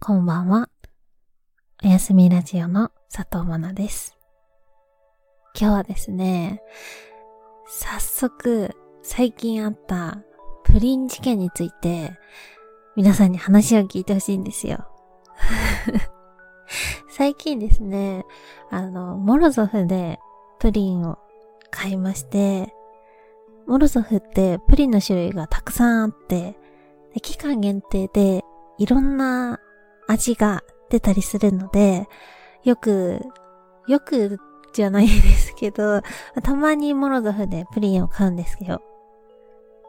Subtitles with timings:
[0.00, 0.70] こんばんは。
[1.84, 4.16] おやすみラジオの佐藤まなです。
[5.58, 6.62] 今日はですね、
[7.66, 8.70] 早速
[9.02, 10.22] 最近あった
[10.62, 12.16] プリン事件について
[12.96, 14.88] 皆さんに話を聞いてほしいんですよ。
[17.10, 18.24] 最近ですね、
[18.70, 20.20] あの、モロゾフで
[20.60, 21.18] プリンを
[21.70, 22.72] 買いまして、
[23.66, 26.56] モロゾフってプリンの種類がたくさんあって、
[27.20, 28.44] 期間限定で
[28.78, 29.60] いろんな
[30.08, 32.08] 味が出たりするので、
[32.64, 33.20] よく、
[33.86, 34.38] よく
[34.72, 36.00] じゃないですけど、
[36.42, 38.82] たまにモロゾフでプリンを買うんですよ。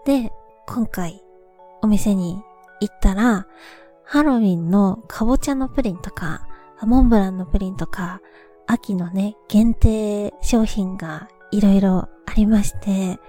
[0.06, 0.32] で、
[0.68, 1.24] 今回
[1.82, 2.44] お店に
[2.82, 3.48] 行ったら、
[4.04, 6.48] ハロウィンのかぼちゃのプリンとか、
[6.82, 8.22] モンブランのプリンとか、
[8.68, 13.20] 秋のね、限定商品がいろいろありまして、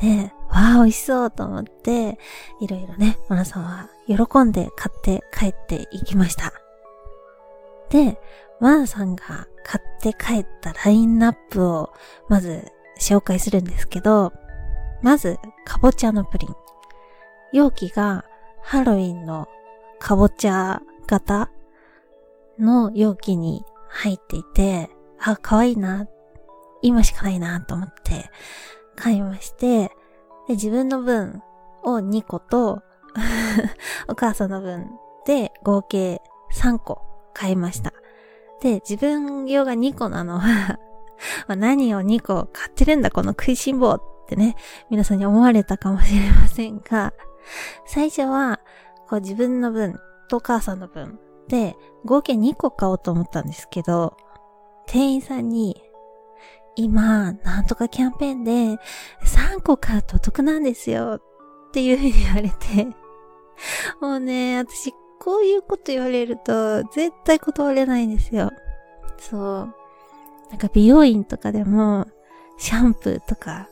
[0.00, 2.18] で、わあ、美味しそうと思って、
[2.60, 6.52] いろいろね、マナさんは喜んで買って帰っていきました。
[7.88, 8.20] で、
[8.60, 11.92] マナさんが買って帰ったラインナップを
[12.28, 14.32] まず紹介するんですけど、
[15.02, 16.54] まず、かぼちゃのプリン。
[17.52, 18.24] 容器が
[18.62, 19.46] ハロウィンの
[19.98, 21.50] かぼちゃ型
[22.58, 26.06] の容器に入っていて、あ、可愛いな。
[26.86, 28.30] 今しかないなと思って
[28.94, 29.90] 買いまして、
[30.48, 31.42] で、自分の分
[31.84, 32.82] を2個と、
[34.08, 34.90] お母さんの分
[35.24, 36.20] で合計
[36.54, 37.02] 3個
[37.34, 37.92] 買いました。
[38.60, 40.78] で、自分用が2個なのは、
[41.48, 44.56] 何を2個買ってるんだこの食いしん坊ってね、
[44.90, 47.12] 皆さんに思われたかもしれませんが、
[47.86, 48.60] 最初は、
[49.08, 49.98] こう自分の分
[50.28, 54.16] とお母さんの分で合計2個買おうと思ったんですけど、
[54.86, 55.82] 店員さんに、
[56.76, 58.50] 今、なんとかキャンペーンで
[59.24, 61.20] 3個買うとお得なんですよ
[61.68, 62.86] っていうふうに言われて、
[64.00, 68.52] もうね、私こういうこと言われると絶対断れないんですよ。
[69.18, 69.74] そう。
[70.50, 72.06] なんか美容院とかでも
[72.58, 73.68] シャンプーとか、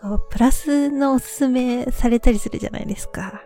[0.00, 3.42] こうプラスのおすすめされたりするじゃないですか。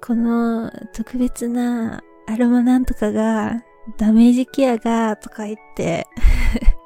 [0.00, 3.64] この特別なアロマなんとかが
[3.96, 6.06] ダメージケアがとか言って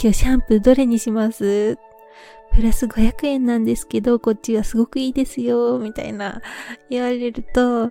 [0.00, 1.78] 今日シャンプーどれにします？
[2.54, 6.42] プラス500円なんですけど、こっちはすごくいいですよ、みたいな
[6.90, 7.90] 言われると、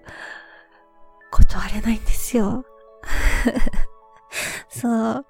[1.32, 2.64] 断れないんですよ。
[4.70, 5.26] そう。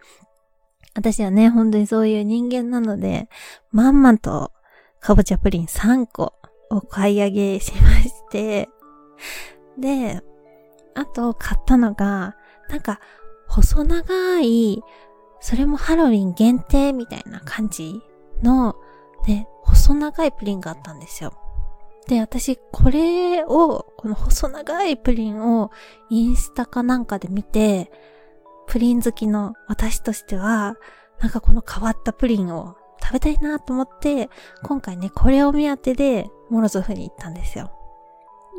[0.94, 3.30] 私はね、本当にそういう人間なので、
[3.72, 4.52] まんまと
[5.00, 6.34] かぼちゃプリン3個
[6.70, 8.68] を買い上げしまして、
[9.78, 10.22] で、
[10.94, 12.36] あと買ったのが、
[12.70, 13.00] なんか、
[13.48, 14.82] 細長い、
[15.42, 18.02] それもハロウィン限定みたいな感じ
[18.44, 18.76] の、
[19.28, 21.34] ね、細長いプリンがあったんですよ。
[22.08, 25.72] で、私、これを、この細長いプリンを
[26.10, 27.92] インスタかなんかで見て、
[28.68, 30.78] プリン好きの私としては、
[31.20, 34.30] なんかこの変わったプリンを食べたいなと思って、
[34.64, 37.72] 今回ね、これを目当てで、モロゾフに行ったんですよ。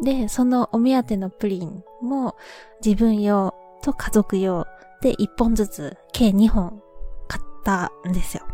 [0.03, 2.37] で、そのお目当てのプリンも、
[2.85, 4.67] 自分用と家族用
[5.03, 6.83] で1本ずつ、計2本
[7.29, 8.45] 買ったんですよ。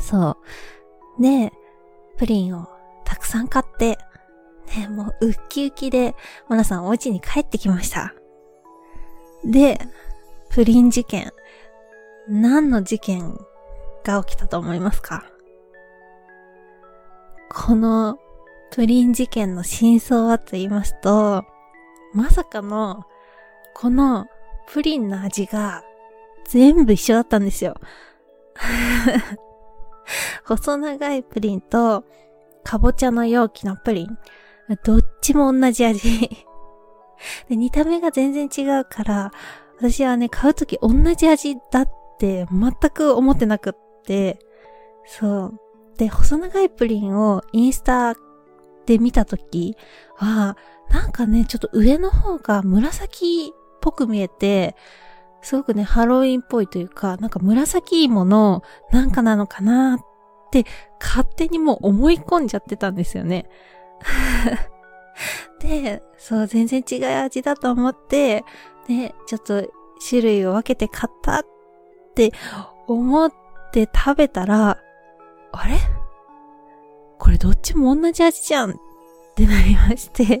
[0.00, 0.36] そ
[1.18, 1.22] う。
[1.22, 1.52] で、
[2.16, 2.66] プリンを
[3.04, 3.98] たくさん買って、
[4.76, 6.16] ね、もうウッキウキで、
[6.48, 8.14] モナさんお家に帰ってきました。
[9.44, 9.78] で、
[10.48, 11.30] プリン事件。
[12.26, 13.38] 何の事件
[14.02, 15.26] が起きたと思いますか？
[17.50, 18.18] この
[18.72, 21.44] プリン事件の真相はと言いますと、
[22.14, 23.04] まさかの、
[23.74, 24.26] この
[24.66, 25.82] プリンの味が
[26.48, 27.74] 全部一緒だったんですよ。
[30.44, 32.04] 細長いプリンと、
[32.62, 34.18] かぼちゃの容器のプリン。
[34.84, 36.30] どっちも同じ味。
[37.48, 39.32] で見た目が全然違うから、
[39.78, 41.88] 私はね、買うとき同じ味だっ
[42.18, 44.38] て全く思ってなくって、
[45.06, 45.60] そう。
[45.98, 48.14] で、細長いプリンをインスタ
[48.86, 49.76] で見たとき
[50.16, 50.56] は、
[50.90, 53.52] なんかね、ちょっと上の方が紫
[53.84, 54.74] ぽく見えて、
[55.42, 60.00] すごくね、ハロウィンっぽいというか、なんか紫芋のなんかなのかなっ
[60.50, 60.64] て、
[60.98, 63.46] 勝手にもう思い込んじゃってたんですよね。
[65.60, 68.44] で、そう、全然違う味だと思って、
[68.88, 69.68] で、ちょっと
[70.08, 71.46] 種類を分けて買ったっ
[72.14, 72.32] て
[72.86, 73.32] 思っ
[73.70, 74.78] て食べたら、
[75.52, 75.76] あれ？
[77.18, 78.74] これどっちも同じ味じゃんっ
[79.36, 80.40] てなりまして。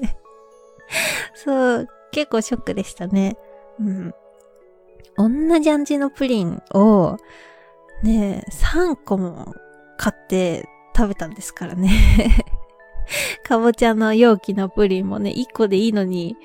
[1.34, 3.36] そう、結構ショックでしたね。
[3.80, 4.14] うん。
[5.16, 7.16] 同じ味のプリンを、
[8.04, 9.52] ね、3個も
[9.96, 11.90] 買って食べたんですからね。
[13.42, 16.36] かぼちゃの容器のプリンもね、1個でいいのに、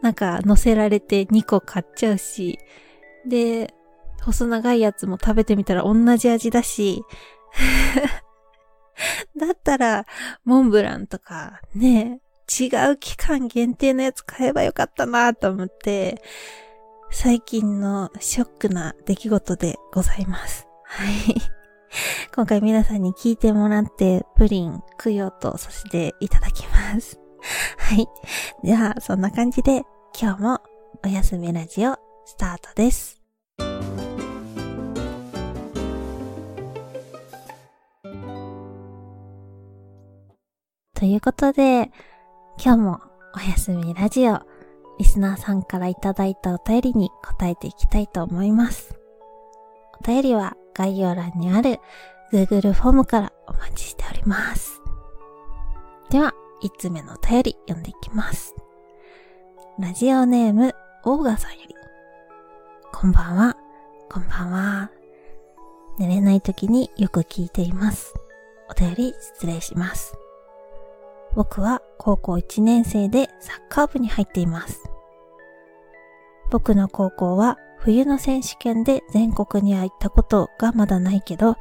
[0.00, 2.58] なんか乗せられて2個買っちゃうし、
[3.26, 3.74] で、
[4.22, 7.04] 細長いやつも食べてみたら同じ味だし、
[9.36, 10.06] だったら、
[10.44, 16.22] モンブランとか、ね、違う期間限定のやつ買えばよかったなと思って、
[17.10, 20.66] 最近のショックな出来事でございます。
[20.84, 21.34] はい。
[22.34, 27.18] 今回皆さんに聞いてもらってプリン供養とさせていただきます。
[27.76, 28.06] はい。
[28.62, 29.82] では、そんな感じで
[30.18, 30.60] 今日も
[31.04, 33.18] おやすみラジオスタートです。
[40.94, 41.92] ということで、
[42.60, 43.00] 今日も
[43.36, 44.40] おやすみラジオ、
[44.98, 48.98] リスナーさんからいただいたお便りに答えていきたいと思います。
[50.02, 51.78] お便りは概要欄にある
[52.32, 54.82] Google フォームからお待ちしております。
[56.10, 58.56] では、5つ目のお便り読んでいきます。
[59.78, 60.74] ラジオネーム、
[61.04, 61.76] オーガさんより。
[62.92, 63.56] こんばんは、
[64.10, 64.90] こんばんは。
[65.96, 68.14] 寝れない時によく聞いています。
[68.68, 70.18] お便り失礼します。
[71.34, 74.82] 僕は高校1年生でサッカー部に入っています。
[76.50, 81.56] 僕の高校は冬の選手権で全国には行ったことがまだないけど、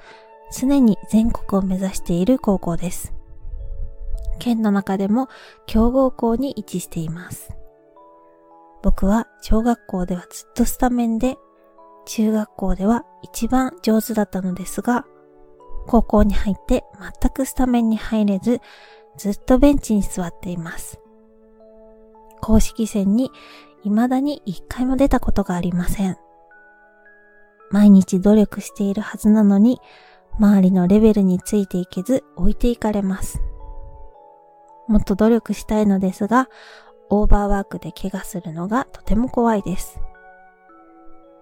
[0.52, 3.14] 常に全国を目指している高校です。
[4.40, 5.28] 県の中でも
[5.66, 7.54] 強豪校に位置しています。
[8.84, 11.38] 僕は小学校ではずっとスタメンで、
[12.06, 15.06] 中学校では一番上手だったのですが、
[15.88, 16.84] 高校に入って
[17.22, 18.62] 全くスタメンに入れず、
[19.18, 21.00] ずっとベンチに座っています。
[22.42, 23.32] 公式戦に
[23.84, 26.18] 未だに一回も出たことがありません。
[27.72, 29.82] 毎日努力しているはずなのに、
[30.40, 33.42] 周りのレベルについていけず置いていかれます。
[34.88, 36.48] もっと努力したいのですが、
[37.10, 40.00] オーバーワークで怪我するのがとても怖いです。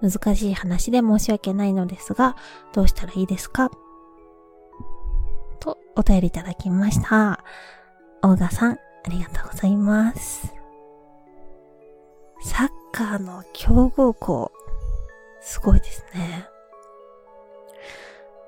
[0.02, 2.36] 難しい話で申し訳ないのですが、
[2.74, 3.70] どうしたらいいですか？
[5.66, 7.44] とお便りいただきました。
[8.22, 8.78] オーガさん、あ
[9.10, 10.54] りがとうございます。
[12.44, 14.52] サッカーの強豪校、
[15.42, 16.48] すごいですね。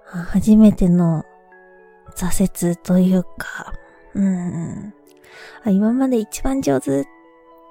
[0.05, 1.25] 初めての
[2.15, 3.73] 挫折というか、
[4.13, 4.93] うん、
[5.65, 7.05] 今まで一番上手っ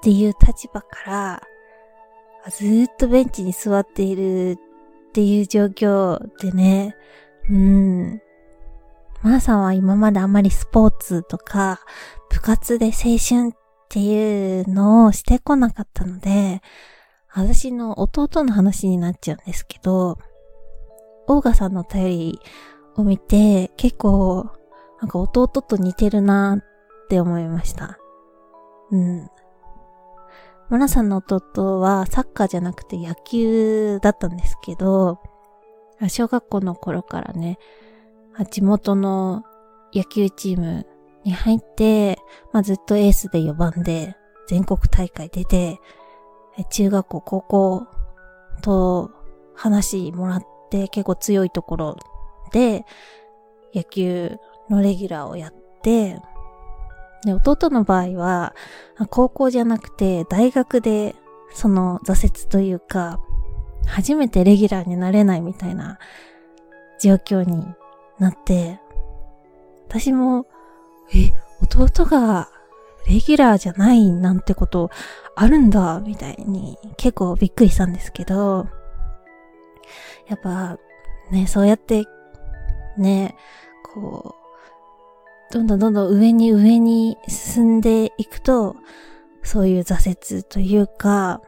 [0.02, 1.42] ていう立場から、
[2.50, 4.56] ずっとベンチに座っているっ
[5.12, 6.96] ていう状況でね、
[7.48, 8.20] うん、
[9.22, 11.80] マーさんは今まであまりスポーツとか
[12.30, 13.52] 部活で青春っ
[13.88, 16.60] ていうのをしてこなかったので、
[17.32, 20.18] 私の弟の話になっちゃうんですけど、
[21.28, 22.40] オーガさんの頼り
[22.96, 24.50] を見て結構
[25.00, 26.64] なんか弟と似てるなっ
[27.08, 27.98] て思いました。
[28.90, 29.28] うん。
[30.68, 35.20] マナさんの弟はサッカーじゃなくて野球だったんですけど、
[36.08, 37.58] 小学校の頃からね、
[38.44, 39.44] 地元の
[39.94, 40.86] 野球チーム
[41.24, 42.18] に入って、
[42.52, 44.16] まあ、ずっとエースで4番で
[44.46, 45.80] 全国大会出て、
[46.70, 47.86] 中学校、高校
[48.62, 49.10] と
[49.54, 51.96] 話もらって結構強いところ
[52.52, 52.84] で
[53.74, 54.38] 野球
[54.70, 56.20] のレギュラーをやって、
[57.24, 58.54] で、弟の場合は、
[59.10, 61.16] 高校じゃなくて大学で
[61.52, 63.20] その挫折というか、
[63.86, 65.98] 初めてレギュラーになれないみたいな
[67.00, 67.66] 状況に
[68.18, 68.80] なって、
[69.88, 70.46] 私も、
[71.14, 71.32] え、
[71.62, 72.48] 弟が
[73.06, 74.90] レギュラーじゃないなんてこと
[75.34, 78.68] あるんだ、みたいに結構びっくりしたんですけど、
[80.28, 80.78] やっぱ
[81.30, 82.04] ね、そうやって
[82.96, 83.36] ね、
[83.94, 84.34] こ
[85.50, 88.76] う、どんどんどんどん上に上に進んでいくと、
[89.42, 91.40] そういう挫折というか、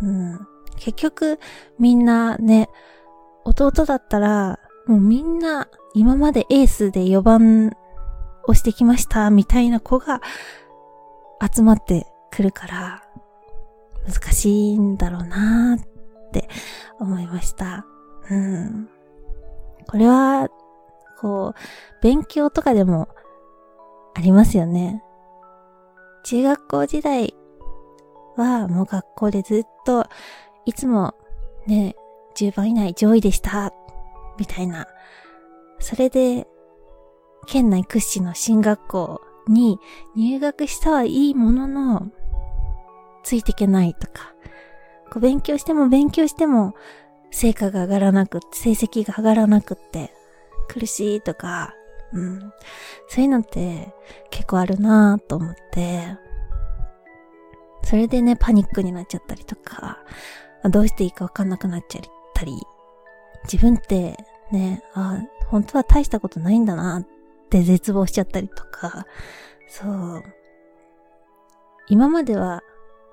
[0.00, 0.40] うん、
[0.76, 1.38] 結局
[1.78, 2.70] みんなね、
[3.44, 7.76] 弟だったら、もうみんな今までエースで4番
[8.46, 10.20] をしてきましたみたいな子が
[11.54, 13.04] 集まってくるから
[14.06, 16.48] 難しいんだろうなって
[16.98, 17.86] 思いました。
[18.30, 18.88] うん。
[19.86, 20.48] これは、
[21.20, 23.08] こう、勉強とかでも
[24.14, 25.02] ありますよね。
[26.24, 27.34] 中学校時代
[28.36, 30.06] はもう学校でずっと
[30.64, 31.14] いつも
[31.66, 31.94] ね、
[32.36, 33.72] 10番以内上位でした
[34.38, 34.86] みたいな
[35.78, 36.46] それで、
[37.46, 39.78] 県内屈指の進学校に
[40.16, 42.10] 入学したはいいものの、
[43.22, 44.34] ついていけないとか、
[45.10, 46.74] こう勉強しても勉強しても、
[47.30, 50.12] 成果が上がらなく、成績が上がらなくって、
[50.68, 51.74] 苦しいとか、
[52.12, 52.52] うん。
[53.08, 53.92] そういうのって
[54.30, 56.16] 結構あるなぁと思って、
[57.82, 60.00] そそれでね、パニックになっちゃったりとか、
[60.64, 62.04] どうしていいかわかんなくなっちゃっ
[62.34, 62.52] たり、
[63.44, 64.16] 自分って
[64.50, 67.06] ね、あ、本当は大したことないんだなっ
[67.50, 69.06] て絶望しちゃったりとか、
[69.68, 70.22] そう。
[71.88, 72.62] 今までは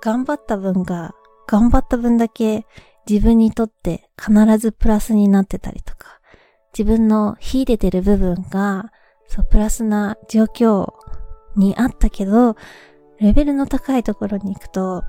[0.01, 1.13] 頑張った分が、
[1.47, 2.65] 頑張った分だけ
[3.09, 6.19] 自分にとって必ずプラスになってたりとか、
[6.77, 8.91] 自分の秀でてる部分が、
[9.27, 10.93] そう、プラスな状況
[11.55, 12.55] にあったけど、
[13.19, 15.03] レベルの高いところに行くと、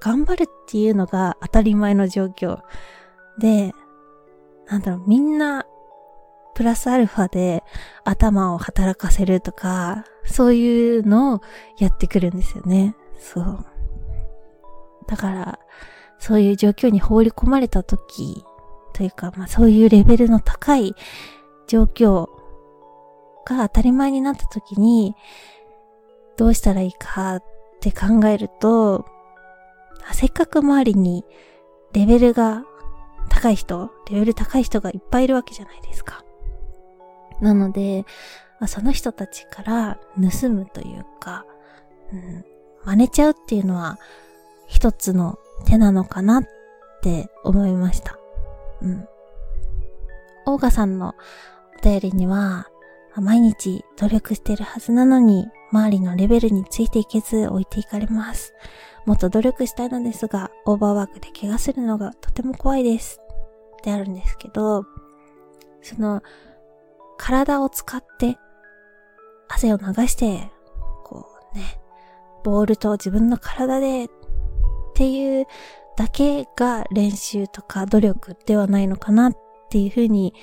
[0.00, 2.60] 頑張るっていうのが当たり前の状況。
[3.38, 3.72] で、
[4.68, 5.66] なんだろう、みんな、
[6.54, 7.64] プラスアルファで
[8.04, 11.40] 頭を働かせるとか、そういうのを
[11.78, 12.94] やってくるんですよね。
[13.18, 13.66] そう。
[15.08, 15.58] だから、
[16.18, 18.44] そういう状況に放り込まれた時、
[18.92, 20.94] というか、まあそういうレベルの高い
[21.66, 22.28] 状況
[23.44, 25.16] が当たり前になった時に、
[26.36, 27.44] どうしたらいいかっ
[27.80, 29.04] て考えると、
[30.12, 31.24] せっかく周りに
[31.92, 32.64] レベルが
[33.28, 36.24] 高い人、レベル高い人がいっぱいいるわけじゃないですか。
[37.40, 38.04] なので、
[38.66, 41.44] その人たちから盗むというか、
[42.12, 42.44] うん、
[42.84, 43.98] 真似ちゃうっていうのは
[44.66, 46.44] 一つの手なのかなっ
[47.02, 48.18] て思いました。
[48.82, 49.08] うん。
[50.46, 51.14] オーガさんの
[51.78, 52.68] お便りには、
[53.16, 58.54] 毎日努力してるはずなのに、周りのレベルについていけず置いていかれます。
[59.06, 63.20] もっと努力したいのですが、オーバーワークで怪我するのがとても怖いです。
[63.78, 64.86] ってあるんですけど、
[65.82, 66.22] その、
[67.18, 68.38] 体を使って
[69.48, 70.50] 汗を流して、
[71.04, 71.80] こうね、
[72.44, 74.08] ボールと自分の体でっ
[74.94, 75.46] ていう
[75.96, 79.36] だけが練習とか努力ではないのかなっ
[79.70, 80.34] ていうふうに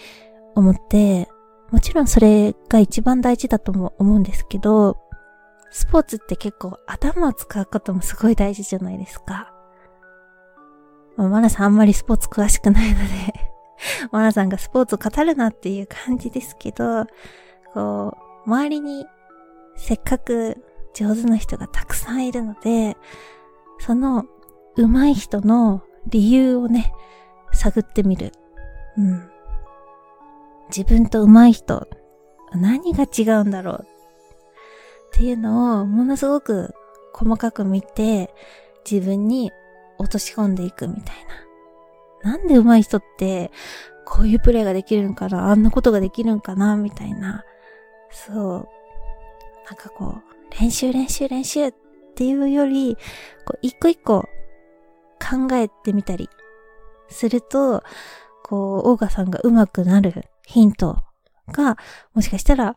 [0.55, 1.27] 思って、
[1.71, 4.97] もちろんそれが一番大事だとも思うんですけど、
[5.71, 9.53] スポーツって結構頭を使うこともすごい大事じゃないですか。
[11.17, 13.51] まあ、マナさんあんまりスポーツ詳しくないので
[14.11, 17.05] マナさんがスポーツを語るなっていう感じですけど、
[17.73, 19.05] こう、周りに
[19.75, 20.63] せっかく
[20.93, 22.97] 上手な人がたくさんいるので、
[23.79, 24.25] その
[24.75, 26.93] 上手い人の理由をね、
[27.53, 28.31] 探ってみる。
[28.97, 29.29] うん。
[30.69, 31.87] 自分と上手い人、
[32.53, 33.87] 何が違うんだろう
[35.15, 36.73] っていうのをものすごく
[37.13, 38.33] 細かく見て
[38.89, 39.51] 自分に
[39.97, 41.03] 落とし込んでいくみたい
[42.23, 42.31] な。
[42.31, 43.51] なんで上手い人って
[44.05, 45.51] こういうプレイができるんかな？
[45.51, 46.75] あんなことができるんかな？
[46.75, 47.43] みたいな。
[48.11, 48.67] そう。
[49.65, 51.73] なんかこう、練習練習練習っ
[52.15, 52.97] ていうより、
[53.45, 54.23] こう、一個一個
[55.19, 56.29] 考えてみたり
[57.07, 57.83] すると、
[58.43, 60.97] こう、オーガさんが上手くなるヒント
[61.47, 61.77] が、
[62.13, 62.75] もしかしたら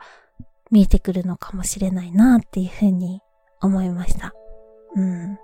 [0.74, 3.20] 見えてくるのかもしれないなっていうふうに
[3.60, 4.34] 思いました。
[4.96, 5.38] うん。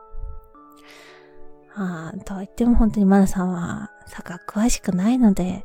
[1.73, 5.63] ああ、とは言っても本当にマナさんはサッカー詳しくないので、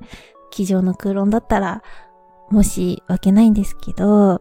[0.51, 1.81] 机上の空論だったら
[2.51, 4.39] もし訳ないんですけど、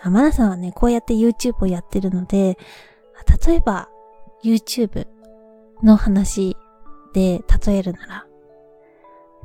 [0.00, 2.56] あ、マナさんはね、こうやって YouTube をやってるので、
[3.46, 3.90] 例えば
[4.42, 5.06] YouTube
[5.82, 6.56] の話
[7.12, 8.26] で例えるなら、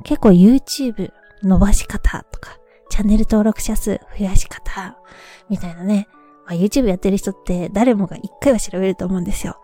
[0.05, 1.11] 結構 YouTube
[1.43, 4.97] 伸ばし方とか、ャンネル登録者数増やし方、
[5.49, 6.07] みたいなね。
[6.45, 9.61] まあ、YouTube やってる人って誰もが一回は調べると思うんですよ。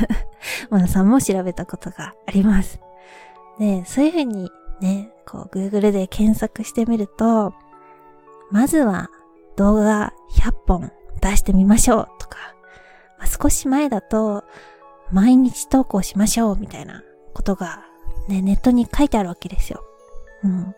[0.70, 2.80] マナさんも調べたことがあります。
[3.58, 4.50] で、そういうふうに
[4.80, 7.52] ね、こう Google で検索してみると、
[8.50, 9.10] まずは
[9.56, 12.38] 動画100本出してみましょうとか、
[13.18, 14.44] まあ、少し前だと
[15.12, 17.02] 毎日投稿しましょうみたいな
[17.34, 17.84] ことが
[18.28, 19.84] ね、ネットに書いてあるわけですよ。
[20.44, 20.74] うん。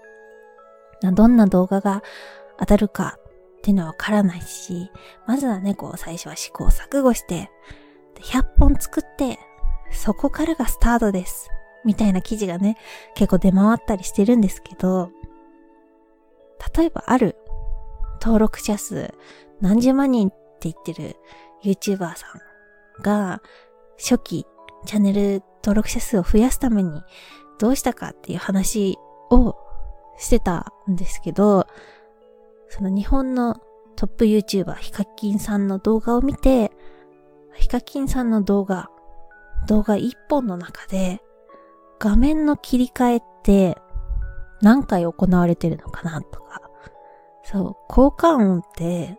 [1.10, 2.02] どんな動画が
[2.58, 3.18] 当たるか
[3.58, 4.90] っていうのはわからないし、
[5.26, 7.50] まずはね、こう最初は試行錯誤して、
[8.20, 9.38] 100本作って、
[9.90, 11.50] そこからがスタートです。
[11.84, 12.76] みたいな記事がね、
[13.14, 15.10] 結構出回ったりしてるんですけど、
[16.76, 17.36] 例えばある
[18.20, 19.12] 登録者数
[19.60, 21.16] 何十万人って言ってる
[21.64, 22.26] YouTuber さ
[22.98, 23.42] んが、
[23.98, 24.46] 初期
[24.86, 27.02] チャンネル登録者数を増やすために
[27.58, 28.98] どうしたかっていう話
[29.30, 29.56] を
[30.22, 31.66] してたんですけど、
[32.68, 33.56] その日本の
[33.96, 36.70] トップ YouTuber ヒカキンさんの動画を見て、
[37.54, 38.88] ヒカキンさんの動画、
[39.66, 41.20] 動画一本の中で
[41.98, 43.76] 画面の切り替えって
[44.60, 46.62] 何回行われてるのかなとか、
[47.44, 49.18] そう、効果音って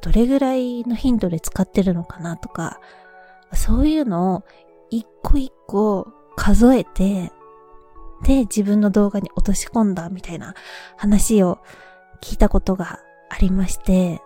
[0.00, 2.80] どれぐらいの頻度で使ってるのかなとか、
[3.52, 4.44] そういうのを
[4.90, 7.30] 一個一個数えて、
[8.22, 10.54] で、自分の動画に落とし込んだみたいな
[10.96, 11.58] 話を
[12.20, 14.20] 聞いたことがありまして、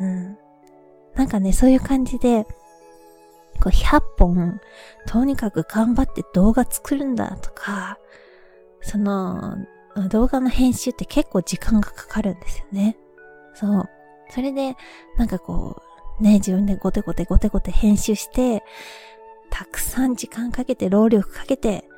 [0.00, 0.38] うん。
[1.14, 2.44] なんかね、そういう感じで、
[3.62, 4.60] こう100本、
[5.06, 7.98] とにかく頑張って動画作るんだとか、
[8.80, 9.56] その、
[10.10, 12.96] 動画の編集って結構時間がかかるんですよね。
[13.54, 13.88] そう。
[14.30, 14.76] それで、
[15.16, 15.82] なんかこ
[16.20, 18.62] う、ね、自分でゴテゴテゴテゴテ編集して、
[19.50, 21.88] たくさん時間かけて、労力かけて、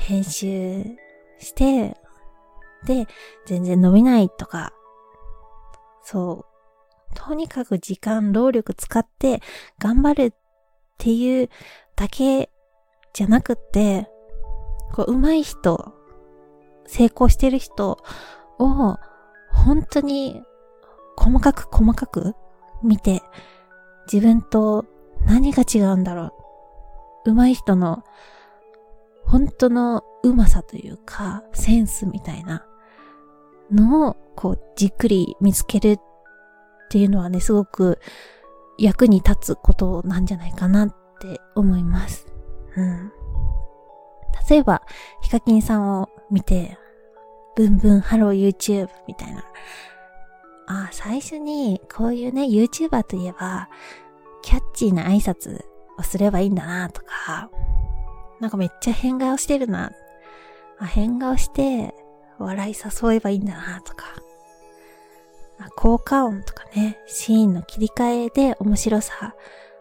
[0.00, 0.84] 編集
[1.38, 1.96] して、
[2.84, 3.06] で、
[3.46, 4.72] 全然伸びないとか、
[6.02, 7.14] そう。
[7.14, 9.42] とにかく時間、労力使って
[9.78, 10.32] 頑張るっ
[10.98, 11.50] ていう
[11.96, 12.50] だけ
[13.12, 14.08] じゃなくって、
[14.92, 15.94] こう、上手い人、
[16.86, 17.98] 成功してる人
[18.58, 18.96] を、
[19.52, 20.42] 本当に
[21.16, 22.34] 細かく細かく
[22.82, 23.22] 見て、
[24.10, 24.86] 自分と
[25.26, 26.32] 何が違うんだろ
[27.26, 27.32] う。
[27.32, 28.02] 上手い人の、
[29.30, 32.66] 本当の上手さというか、センスみたいな
[33.70, 35.98] のを、こう、じっくり見つけるっ
[36.90, 38.00] ていうのはね、すごく
[38.76, 40.88] 役に立つことなんじゃないかなっ
[41.20, 42.26] て思います。
[42.76, 43.12] うん。
[44.48, 44.82] 例えば、
[45.22, 46.76] ヒカキンさんを見て、
[47.54, 49.44] ブンブンハロー YouTube みたいな。
[50.66, 53.68] あ、最初にこういうね、YouTuber といえば、
[54.42, 55.60] キャッチーな挨拶
[55.98, 57.48] をすればいいんだなとか、
[58.40, 59.92] なんかめっちゃ変顔してるな。
[60.78, 61.94] あ、変顔して
[62.38, 64.06] 笑い誘えばいいんだなとか。
[65.76, 69.34] 効果音とかね、シーンの切り替えで面白さ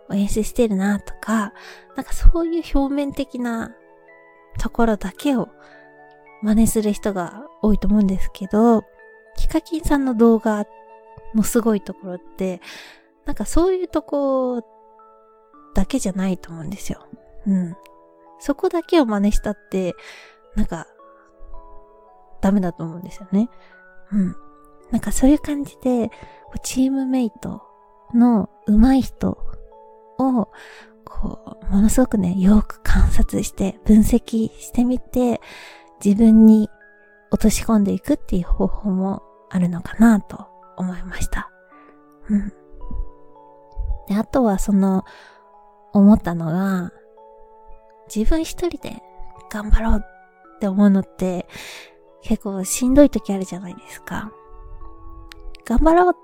[0.09, 1.53] を演出してるなとか、
[1.95, 3.73] なんかそういう表面的な
[4.57, 5.49] ところだけを
[6.41, 8.83] 真似する人が多いと思うんですけど、
[9.37, 10.65] ヒカキンさんの動画
[11.33, 12.61] のすごいところって、
[13.25, 14.63] なんかそういうとこ
[15.75, 17.05] だけじゃないと思うんですよ。
[17.47, 17.77] うん。
[18.39, 19.95] そこだけを真似したって、
[20.55, 20.87] なんか、
[22.41, 23.49] ダメだと思うんですよね。
[24.11, 24.35] うん。
[24.91, 26.09] なんかそういう感じで、
[26.63, 27.61] チームメイト
[28.13, 29.37] の上手い人
[30.17, 30.49] を、
[31.05, 35.41] こう、ものすごくね、よく観察して、分析してみて、
[36.03, 36.69] 自分に
[37.31, 40.47] 落とし込んでいくっていう方法もあるのかなと
[40.77, 41.51] 思いました。
[42.29, 42.53] うん。
[44.07, 45.03] で、あとはその、
[45.93, 46.91] 思ったのが、
[48.13, 49.01] 自分一人で
[49.51, 50.03] 頑張ろう
[50.55, 51.47] って思うのって、
[52.21, 54.31] 結構しんどい時あるじゃないですか。
[55.65, 56.15] 頑張ろう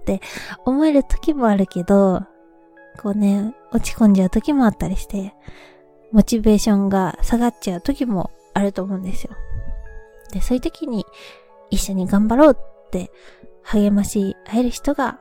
[0.00, 0.20] って
[0.64, 2.22] 思える時もあるけど、
[3.00, 5.34] こうね、落ち込んじゃう時もあったりして、
[6.12, 9.30] モチベーションが下がっちゃう時もあると思うんですよ。
[10.32, 11.04] で、そういう時に
[11.70, 13.10] 一緒に頑張ろうって
[13.62, 15.20] 励まし合える人が、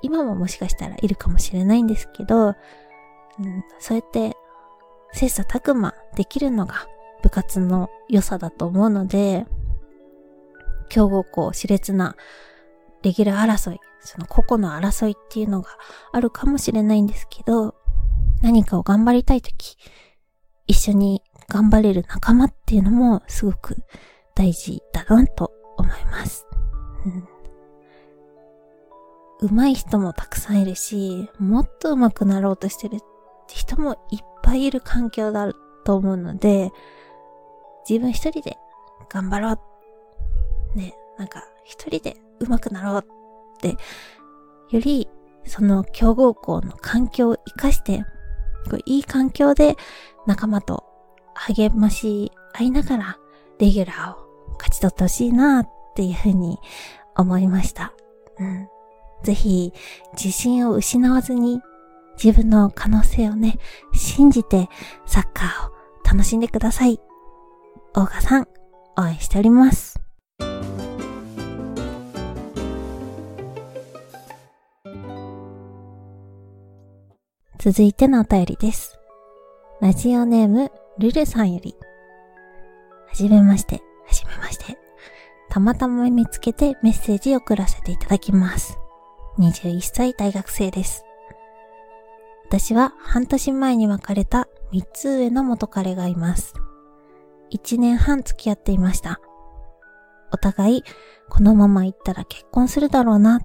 [0.00, 2.52] 今ももしかしたらいるかもしれないんですけど、う
[3.42, 4.36] ん、そうやって
[5.12, 6.86] 切磋琢磨できるのが
[7.22, 9.46] 部活の良さだと思うので、
[10.88, 12.16] 強豪校、熾烈な
[13.02, 15.70] レギュラー争い、その個々の争いっていうのが
[16.12, 17.74] あるかもしれないんですけど、
[18.42, 19.76] 何かを頑張りたいとき、
[20.66, 23.76] 一緒に頑張れる仲間っていうのもすごく
[24.34, 26.46] 大事だなと思います。
[29.40, 32.98] うん、上手い人もたくさんいるし、もっと上手くなろうとしてる
[33.48, 35.52] 人もいっぱいいる環境だ
[35.84, 36.70] と思うので、
[37.88, 38.56] 自分一人で
[39.08, 43.04] 頑張ろうね、なんか一人で上手くなろう
[43.56, 43.76] って、
[44.70, 45.08] より
[45.44, 48.04] その強豪校の環境を活かして、
[48.70, 49.76] こういい環境で
[50.26, 50.84] 仲間と
[51.34, 53.18] 励まし合いながら
[53.58, 56.58] レギュラーを勝ち取ってほしいなっていうふうに
[57.16, 57.92] 思いました。
[58.38, 58.68] うん。
[59.22, 59.72] ぜひ
[60.14, 61.60] 自信を失わずに
[62.22, 63.58] 自分の可能性をね、
[63.92, 64.68] 信じて
[65.06, 65.72] サッカーを
[66.04, 67.00] 楽しんでください。
[67.94, 68.48] 大賀さん、
[68.96, 70.00] 応援しております。
[77.58, 78.98] 続いてのお便りです。
[79.80, 81.74] ラジオネーム、ルルさんより。
[83.08, 84.78] はじめまして、はじめまして。
[85.50, 88.78] たまたま見つけてメッセージを送らせていただきます。
[89.38, 91.04] 21歳大学生です。
[92.52, 96.52] 私は半年前に別れた3つ上の元彼がいます。
[97.50, 99.22] 1年半付き合っていました。
[100.34, 100.84] お互い、
[101.30, 103.40] このまま行ったら結婚するだろうな、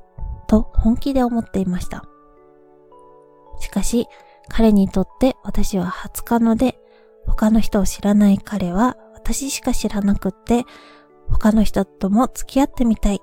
[0.49, 2.03] と本気で思っていました。
[3.61, 4.07] しかし、
[4.49, 6.77] 彼にとって私は初カノで、
[7.25, 10.65] 他の人を知らない彼は私しか知らなくって、
[11.29, 13.19] 他の人とも付き合ってみたい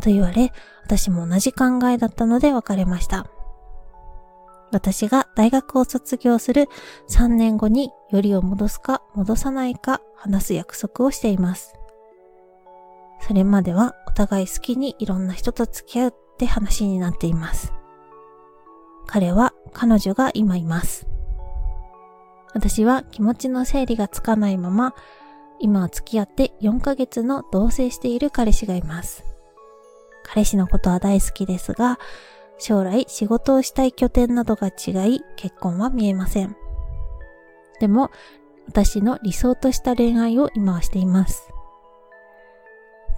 [0.00, 0.50] と言われ、
[0.82, 3.26] 私も同じ考えだったので別れました。
[4.72, 6.68] 私が大学を卒業する
[7.08, 11.74] 3年後によりを戻すか戻さないか話す約束をしています。
[13.20, 17.72] それまではお互い好きにいろんな人と付き合うって話になっています。
[19.06, 21.06] 彼は彼女が今います。
[22.54, 24.94] 私は気持ちの整理がつかないまま、
[25.58, 29.24] 今は付き合って4ヶ月の同棲している彼氏がいます。
[30.24, 31.98] 彼氏のことは大好きですが、
[32.58, 36.56] 将来仕事をしたい拠点などが違い、結婚は見えません。
[37.80, 38.10] でも、
[38.66, 41.50] 私の理想とした恋愛を今はしています。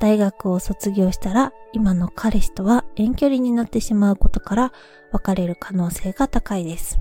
[0.01, 4.73] 大学を卒業したら、今の彼氏とは遠距離になってしまうことから
[5.13, 6.99] 別れる可能性が高いです。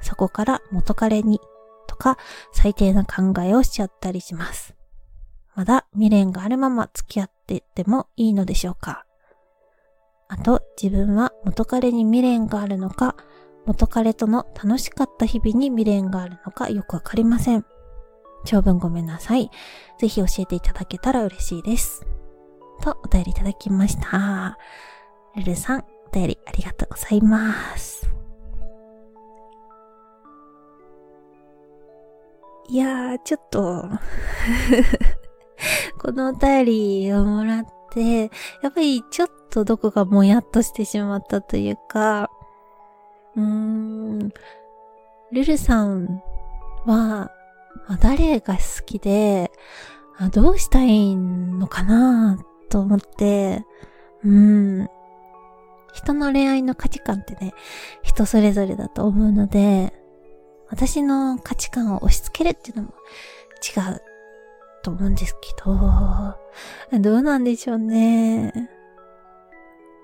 [0.00, 1.40] そこから元彼に
[1.86, 2.16] とか
[2.52, 4.74] 最低な考えをしちゃったりします。
[5.54, 9.04] まだ未練があるまま付き合っててもいいのでしょうか？
[10.30, 13.16] あと自分は元彼に未練があるのか
[13.66, 17.66] 元彼との楽しかった日々に未練があるのかよくわかりません。
[18.44, 19.50] 長文ごめんなさい。
[19.98, 22.06] ぜひ教えていただけたら嬉しいです。
[22.80, 24.56] と、お便りいただきました。
[25.36, 28.08] ルルさん、お便りありがとうございます。
[32.68, 33.84] いやー、ちょっと
[36.00, 42.30] このお便りをもらって、やっぱりちょっとどこかもやっとしてしまったというか、
[43.36, 44.32] うーん、
[45.32, 46.22] ルルさん
[46.86, 47.30] は、
[48.00, 49.50] 誰が好きで、
[50.32, 53.64] どうしたいのかなと思って、
[54.22, 54.88] うん。
[55.92, 57.52] 人の恋愛の価値観ってね、
[58.02, 59.92] 人それぞれだと思うので、
[60.68, 62.94] 私の価値観を押し付けるっていうのも
[63.60, 64.02] 違う
[64.82, 68.70] と思うんですけど、どうなんでしょうね。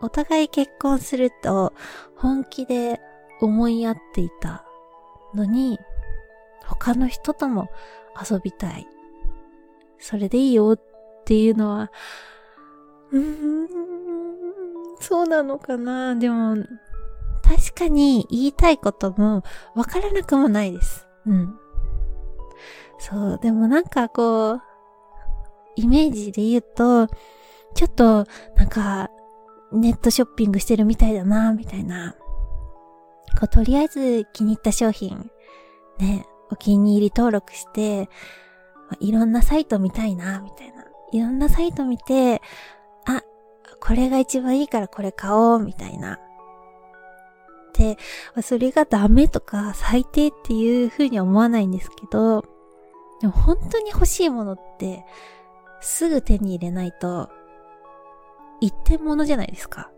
[0.03, 1.73] お互い結婚すると
[2.17, 3.01] 本気で
[3.41, 4.65] 思い合っていた
[5.35, 5.79] のに、
[6.65, 7.69] 他の人とも
[8.31, 8.87] 遊びたい。
[9.99, 11.91] それでいいよっていうのは、
[13.11, 13.69] うーん、
[15.01, 16.57] そうなのかなでも、
[17.43, 19.43] 確かに言いたいことも
[19.75, 21.07] わからなくもないです。
[21.27, 21.59] うん。
[22.99, 24.63] そう、でもなんかこう、
[25.77, 27.07] イメージで言うと、
[27.75, 29.11] ちょっと、なんか、
[29.73, 32.17] ネットショッピングしてるみたいだな、みたいな。
[33.39, 35.31] こう、とりあえず気に入った商品、
[35.99, 38.09] ね、お気に入り登録して、
[38.89, 40.85] まあ、いろんなサイト見たいな、みたいな。
[41.13, 42.41] いろんなサイト見て、
[43.05, 43.23] あ、
[43.81, 46.19] これが一番いいからこれ買おう、みたいな。
[47.75, 47.99] で、
[48.43, 52.45] それがダメとか最低っていう風には思わないんですけど、
[53.21, 55.05] でも本当に欲しいものって、
[55.81, 57.31] すぐ手に入れないと、
[58.61, 59.91] 一点物じゃないですか。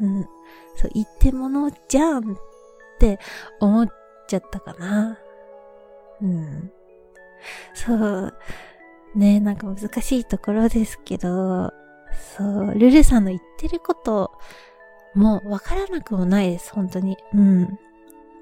[0.00, 0.22] うん。
[0.76, 2.36] そう、一点物じゃんっ
[2.98, 3.18] て
[3.60, 3.88] 思っ
[4.28, 5.18] ちゃったかな。
[6.20, 6.70] うん。
[7.74, 8.34] そう。
[9.14, 11.72] ねなんか難しいところですけど、
[12.36, 14.32] そう、ルルさんの言ってること
[15.14, 17.16] もうわからなくもないです、本当に。
[17.34, 17.78] うん。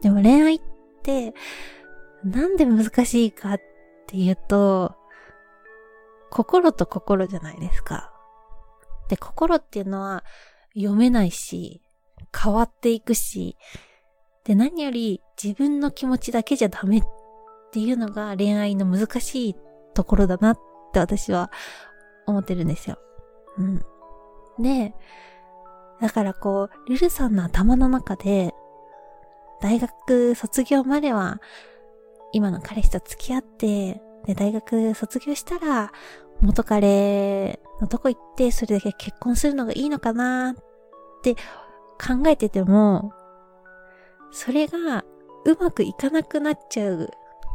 [0.03, 0.61] でも恋愛っ
[1.03, 1.33] て、
[2.25, 3.74] なんで難しいかって
[4.13, 4.95] いうと、
[6.31, 8.13] 心と心じゃないですか。
[9.09, 10.25] で、心っていうのは
[10.75, 11.83] 読めないし、
[12.37, 13.57] 変わっていくし、
[14.45, 17.03] で、何より自分の気持ちだけじゃダメっ
[17.73, 19.57] ていうのが恋愛の難しい
[19.95, 20.61] ところだなっ
[20.93, 21.51] て私は
[22.27, 22.99] 思ってるんですよ。
[23.59, 23.83] うん。
[24.63, 24.95] で、
[26.01, 28.55] だからこう、ルルさんの頭の中で、
[29.61, 31.41] 大学卒業までは、
[32.35, 35.93] 今の彼氏と付き合って、で、大学卒業したら、
[36.41, 40.55] 元彼のとこ行って、それだけ結婚するのがいいのかなっ
[41.23, 43.13] て考えてても、
[44.33, 45.05] それが
[45.45, 47.11] うまくいかなくなっちゃう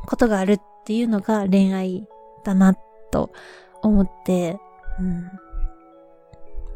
[0.07, 2.07] ことがあるっていうのが恋愛
[2.45, 2.73] だな
[3.11, 3.31] と
[3.81, 4.59] 思って、
[4.99, 5.29] うん。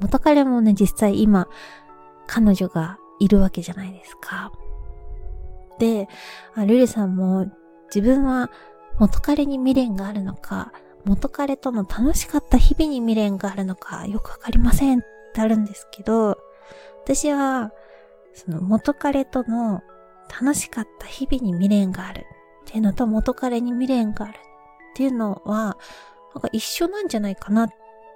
[0.01, 1.47] 元彼もね、実際今、
[2.27, 4.51] 彼女がいるわけじゃないですか。
[5.79, 6.09] で、
[6.57, 7.47] ルルさんも
[7.93, 8.49] 自分は
[8.97, 10.71] 元彼に未練があるのか、
[11.05, 15.03] 元彼との楽しかった日々に未練があるのかよくわかりませんっ
[15.33, 16.37] てあるんですけど、
[17.03, 17.71] 私は、
[18.33, 19.83] その元彼との
[20.41, 22.23] 楽しかった日々に未練があるっ
[22.65, 25.77] ていうのと元彼に未練があるっていうのは、
[26.33, 27.69] なんか一緒なんじゃないかなっ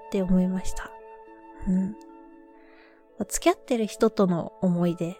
[0.09, 0.89] て思いました。
[1.67, 1.95] うん。
[3.27, 5.17] 付き合ってる人との思い出。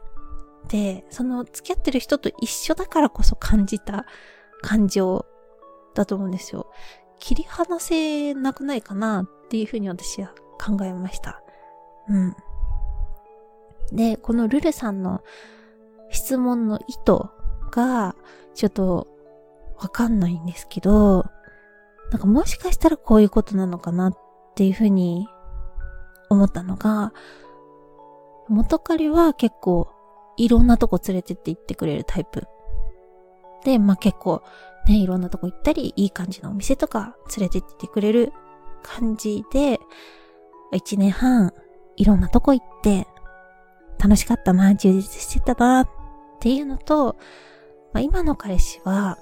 [0.70, 4.06] で、その付き合ってる人と一緒だからこそ感じた
[4.62, 5.26] 感情
[5.94, 6.68] だと思うんですよ。
[7.20, 11.42] 切り離せなくないかなっていうふうに私は考えました。
[12.10, 12.36] うん。
[13.92, 15.22] で、このルルさんの
[16.10, 17.30] 質問の意図
[17.72, 18.16] が、
[18.54, 19.08] ちょっと
[19.78, 21.26] わかんないんですけど、
[22.12, 24.18] なんかもしかしたらこういうことなのかなっ
[24.56, 25.28] ていうふうに
[26.30, 27.14] 思ったのが、
[28.48, 29.90] 元彼は結構
[30.38, 32.48] いろんなとこ連れてって行ってくれるタイプ。
[33.64, 34.44] で、まあ、結構、
[34.88, 38.34] ね、いろんなとこ行ったり、いい感じのお店とか連れてってくれる
[38.84, 39.80] 感じで、
[40.72, 41.54] 一年半、
[41.96, 43.08] いろんなとこ行って、
[44.00, 45.90] 楽しかったな、充実してたな、っ
[46.40, 47.16] ていうのと、
[47.94, 49.18] まあ、今の彼氏は、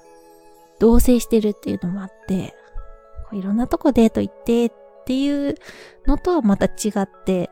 [0.78, 2.54] 同棲してるっていうのもあって、
[3.32, 4.72] いろんなとこデート行ってっ
[5.06, 5.54] ていう
[6.06, 7.50] のとはまた違って、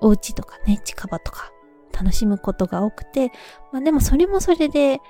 [0.00, 1.52] お家とかね、近場とか
[1.92, 3.30] 楽しむことが多くて、
[3.72, 5.00] まあでもそれもそれで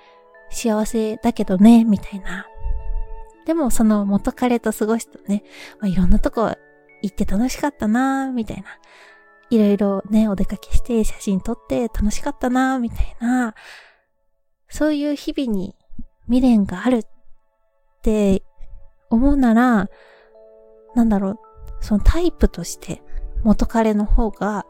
[0.52, 2.46] 幸せだけどね、みたいな。
[3.46, 5.42] でもその元彼と過ごすとね、
[5.80, 6.54] まあ、いろんなとこ
[7.02, 8.64] 行って楽しかったな、みたいな。
[9.50, 13.54] いろいろね、お出かけして写真撮って楽しかったな、みたいな。
[14.68, 15.74] そういう日々に
[16.26, 17.02] 未練があるっ
[18.02, 18.42] て
[19.10, 19.88] 思うなら、
[20.94, 21.38] なんだろう、
[21.80, 23.02] そのタイプとして
[23.44, 24.66] 元彼の方が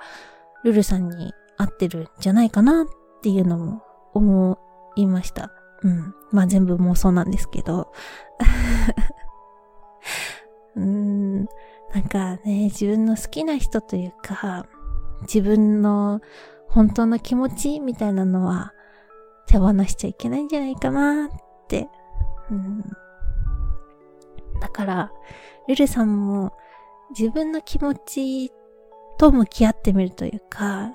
[0.64, 2.86] ルルさんに合ってるんじゃないかなっ
[3.22, 3.82] ていうのも
[4.14, 4.58] 思
[4.96, 5.52] いました。
[5.82, 6.14] うん。
[6.30, 7.92] まあ全部妄想なんですけど。
[10.76, 11.44] うーん。
[11.94, 14.66] なんかね、自分の好きな人というか、
[15.22, 16.20] 自分の
[16.68, 18.72] 本当の気持ちみたいなのは
[19.46, 21.28] 手放しちゃいけないんじゃないかなっ
[21.68, 21.88] て。
[22.50, 22.82] うん、
[24.60, 25.12] だから、
[25.68, 26.52] ルルさんも
[27.16, 28.52] 自分の気持ち
[29.18, 30.92] と向き合ってみるというか、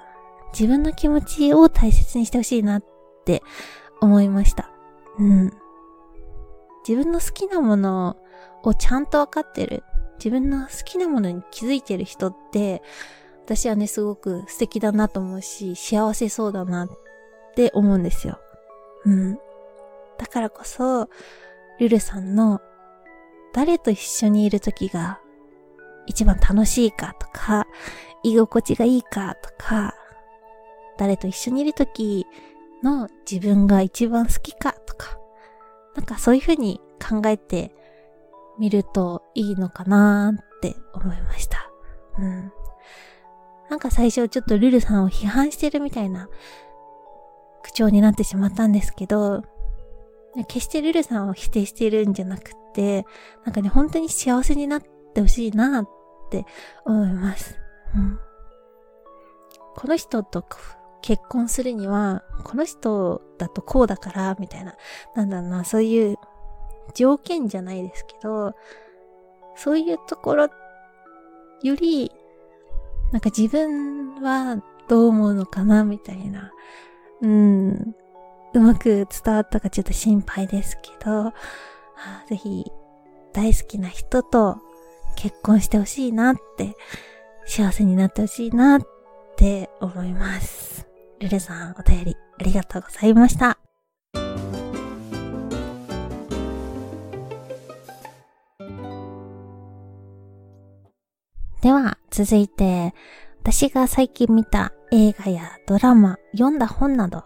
[0.52, 2.84] 自分の気持ちを大切にしてほしいなっ
[3.26, 3.44] て
[4.02, 4.72] 思いました。
[5.18, 5.52] うん。
[6.88, 8.18] 自分の好きなもの
[8.64, 9.84] をちゃんとわかってる。
[10.20, 12.82] 自分の好きなものに気づいてる人って、
[13.46, 16.90] 私はね、すごく素敵だなと思うし、幸せそうだなっ
[17.56, 18.40] て思うんですよ。
[19.06, 19.40] うん。
[20.18, 21.10] だからこそ、
[21.80, 22.62] ルルさんの
[23.54, 25.20] 誰と一緒にいる時が
[26.08, 27.68] 一番楽しいかとか、
[28.24, 29.94] 居心地がいいかとか、
[30.98, 32.26] 誰と一緒にいる時
[32.84, 35.18] の自分が一番好きかとか、
[35.96, 37.74] なんかそういうふうに考えて
[38.60, 41.70] みるといいのかなって思いました。
[42.20, 42.52] うん。
[43.70, 46.30] なんか最初ちょっとルルさんを批判してるみたいな
[47.64, 49.44] 口調になってしまったんですけど、
[50.48, 53.06] 決してルルさんを否定してるんじゃなくて、
[53.44, 54.82] なんかね、本当に幸せになっ
[55.14, 55.90] てほしいなっ
[56.30, 56.46] て
[56.86, 57.60] 思います。
[57.96, 58.20] うん。
[59.76, 60.42] この人と
[61.02, 64.76] 結婚するには、この人だとこうだから、みたいな、
[65.16, 66.18] なんだろうな、そういう
[66.94, 68.54] 条件じゃないですけど、
[69.56, 70.50] そういうところ
[71.64, 72.12] より、
[73.12, 76.52] なんか自分はどう思うのかな、みたいな。
[77.22, 77.96] うん。
[78.54, 81.34] うまく伝わったかちょっと心配ですけど、
[82.28, 82.72] ぜひ
[83.34, 84.58] 大好きな人と
[85.16, 86.76] 結婚してほしいなって、
[87.46, 88.82] 幸せになってほしいなっ
[89.36, 90.87] て思います。
[91.20, 93.58] ルルさん、お便りありがとうございました。
[101.62, 102.94] では、続いて、
[103.42, 107.24] 私が最近見た映画やドラマ、読んだ本など、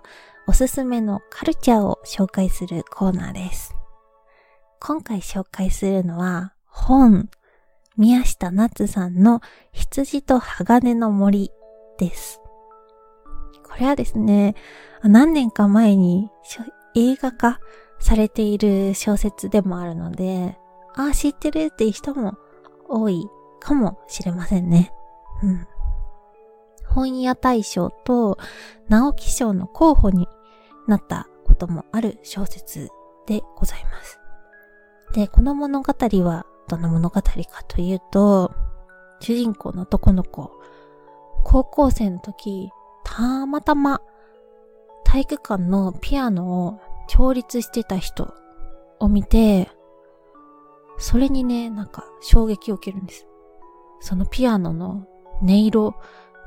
[0.48, 3.76] おすすめのカルチャーを紹介するコーナーです。
[4.80, 7.30] 今回紹介するのは、本、
[7.98, 9.42] 宮下夏さんの
[9.74, 11.52] 羊と鋼の森
[12.00, 12.41] です。
[13.72, 14.56] これはですね、
[15.02, 16.30] 何年か前に
[16.94, 17.60] 映画化
[18.00, 20.58] されている小説でもあるので、
[20.96, 22.38] ああ、知ってるっていう人も
[22.90, 23.28] 多い
[23.62, 24.92] かもしれませんね。
[25.42, 25.68] うん。
[26.86, 28.38] 本屋大賞と
[28.90, 30.28] 直木賞の候補に
[30.88, 32.90] なったこともある小説
[33.26, 34.20] でございます。
[35.14, 37.32] で、この物語はどの物語か
[37.70, 38.52] というと、
[39.22, 40.52] 主人公の男の子、
[41.46, 42.70] 高校生の時、
[43.04, 44.02] たまたま
[45.04, 48.34] 体育館のピアノを調律してた人
[49.00, 49.70] を見て、
[50.98, 53.28] それにね、なんか衝撃を受けるんです。
[54.00, 55.06] そのピアノの
[55.42, 55.96] 音色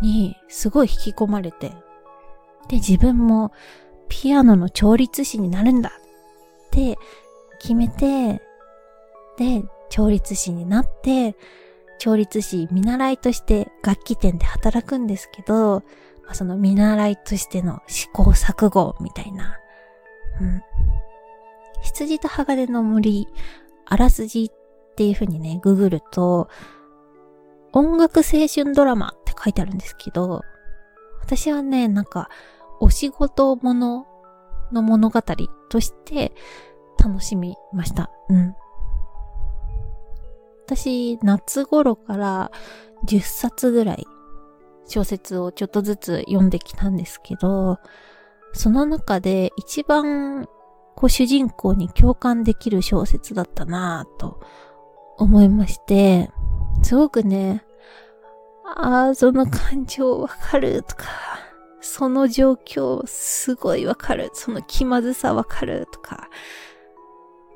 [0.00, 1.72] にすごい引き込まれて、
[2.68, 3.52] で、自分も
[4.08, 5.90] ピアノの調律師になるんだ
[6.66, 6.96] って
[7.60, 8.40] 決めて、
[9.36, 11.36] で、調律師になって、
[11.98, 15.82] 調律師見習いとして楽器店で働くんですけど、
[16.32, 19.58] その見習いとしての試行錯誤みたいな。
[20.40, 20.62] うん。
[21.82, 23.28] 羊と鋼の森、
[23.84, 26.48] あらすじっていう風にね、ググると、
[27.72, 30.42] 音楽青春ドラマって書いてあるんですけど、
[31.20, 32.28] 私はね、なんか、
[32.80, 34.06] お仕事もの
[34.72, 35.22] の物語
[35.68, 36.32] として
[36.98, 38.10] 楽しみました。
[38.28, 38.54] うん。
[40.66, 42.50] 私、夏頃から
[43.06, 44.06] 10冊ぐらい
[44.86, 47.78] 小説をちょっとずつ読んできたんですけど、
[48.52, 50.46] その中で一番
[50.94, 54.40] こう主人公に共感できる小説だったなぁと
[55.16, 56.30] 思いまして、
[56.82, 57.64] すごくね、
[58.76, 61.06] ああ、その感情わかるとか、
[61.80, 66.28] その状況すごいわかる、その気まずさわかるとか、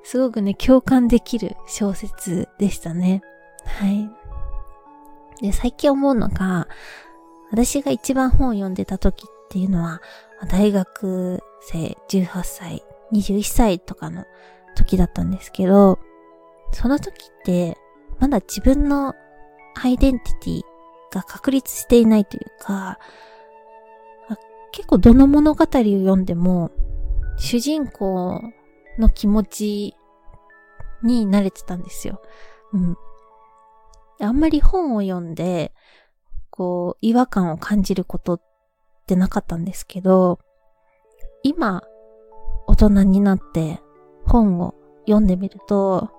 [0.02, 3.22] すごくね、共感できる小説でしたね。
[3.64, 4.10] はい。
[5.40, 6.68] で、最近思うのが、
[7.50, 10.00] 私が一番本を読んでた時っていうのは、
[10.50, 14.24] 大学生18歳、21歳とかの
[14.76, 15.98] 時だったんですけど、
[16.72, 17.76] その時って、
[18.18, 19.14] まだ自分の
[19.82, 20.62] アイデンティティ
[21.12, 22.98] が確立していないというか、
[24.72, 26.70] 結構どの物語を読んでも、
[27.38, 28.42] 主人公
[28.98, 29.96] の気持ち
[31.02, 32.20] に慣れてたんですよ。
[32.72, 32.96] うん。
[34.20, 35.72] あんまり本を読んで、
[36.58, 38.40] こう、違和感を感じることっ
[39.06, 40.40] てなかったんですけど、
[41.44, 41.84] 今、
[42.66, 43.80] 大人になって
[44.26, 44.74] 本を
[45.06, 46.10] 読んでみると、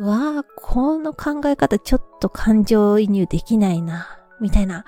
[0.00, 4.84] わあ、この考え方ちょっと感情移入できないな、みたいな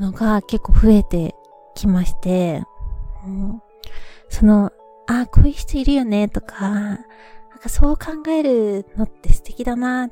[0.00, 1.36] のが結構増えて
[1.76, 2.64] きまして、
[3.24, 3.62] うん、
[4.28, 4.72] その、
[5.06, 6.98] ああ、こういう人いるよね、とか、なん
[7.62, 10.10] かそう考えるのって素敵だな、っ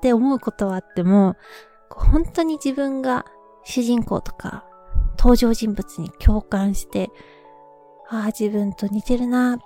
[0.00, 1.36] て思うことはあっても、
[1.90, 3.26] 本当に自分が
[3.64, 4.64] 主人公とか
[5.18, 7.10] 登場人物に共感して、
[8.08, 9.58] ああ、自分と似てるな、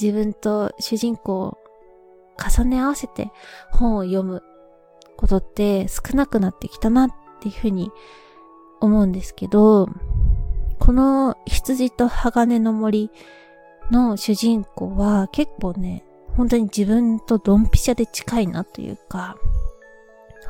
[0.00, 1.58] 自分と主人公を
[2.36, 3.30] 重ね合わせて
[3.70, 4.42] 本を読む
[5.16, 7.90] ことって少なくなってきたなっていうふうに
[8.80, 9.88] 思うんですけど、
[10.78, 13.10] この羊と鋼の森
[13.90, 16.04] の主人公は結構ね、
[16.36, 19.36] 本当に自分とドンピシャで近いなというか、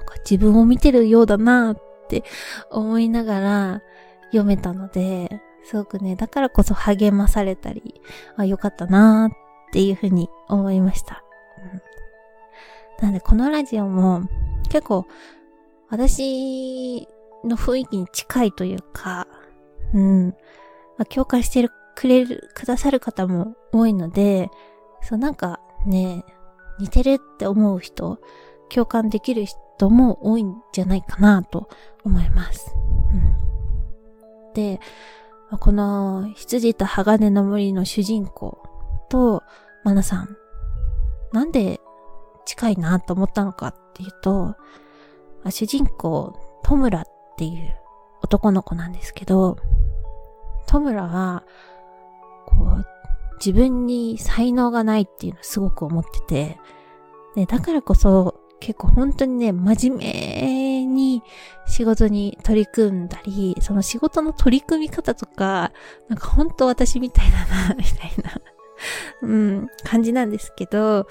[0.07, 1.77] か自分を見てるようだなっ
[2.09, 2.25] て
[2.71, 3.83] 思いながら
[4.27, 8.01] 読めたので、すごくね、だからこそ励まされたり、
[8.37, 11.25] あ、よかったなっていうふうに思いました。
[13.01, 14.23] うん、なので、このラジオも
[14.69, 15.07] 結構
[15.89, 17.09] 私
[17.45, 19.27] の雰囲気に近いというか、
[19.93, 24.51] うん、まあ、共感してる、くれる、くださる方も多いので、
[25.03, 26.25] そうなんかね、
[26.79, 28.19] 似てるって思う人、
[28.69, 29.59] 共感できる人
[29.91, 31.69] も多いんじゃないかなと
[32.05, 32.75] 思います。
[33.13, 34.81] うん、で、
[35.61, 38.63] この羊と鋼の森の主人公
[39.09, 39.43] と
[39.85, 40.37] マナさん、
[41.33, 41.81] なんで
[42.45, 44.57] 近いなと思ったのかっていうと、
[45.51, 46.35] 主人公、
[46.65, 47.05] トムラっ
[47.37, 47.77] ていう
[48.23, 49.57] 男の子なんですけど、
[50.67, 51.45] トムラは、
[52.47, 52.87] こう、
[53.39, 56.59] 自分に才能がないっていうのをすごく思ってて、
[57.37, 61.23] で、だからこそ結構本当にね、真面目に
[61.67, 65.73] 仕事に取り組んだり、その仕事の取り組み方とか、
[66.09, 68.41] なんか本当私みたいだな、みたいな
[69.23, 71.07] うん、感じなんですけど、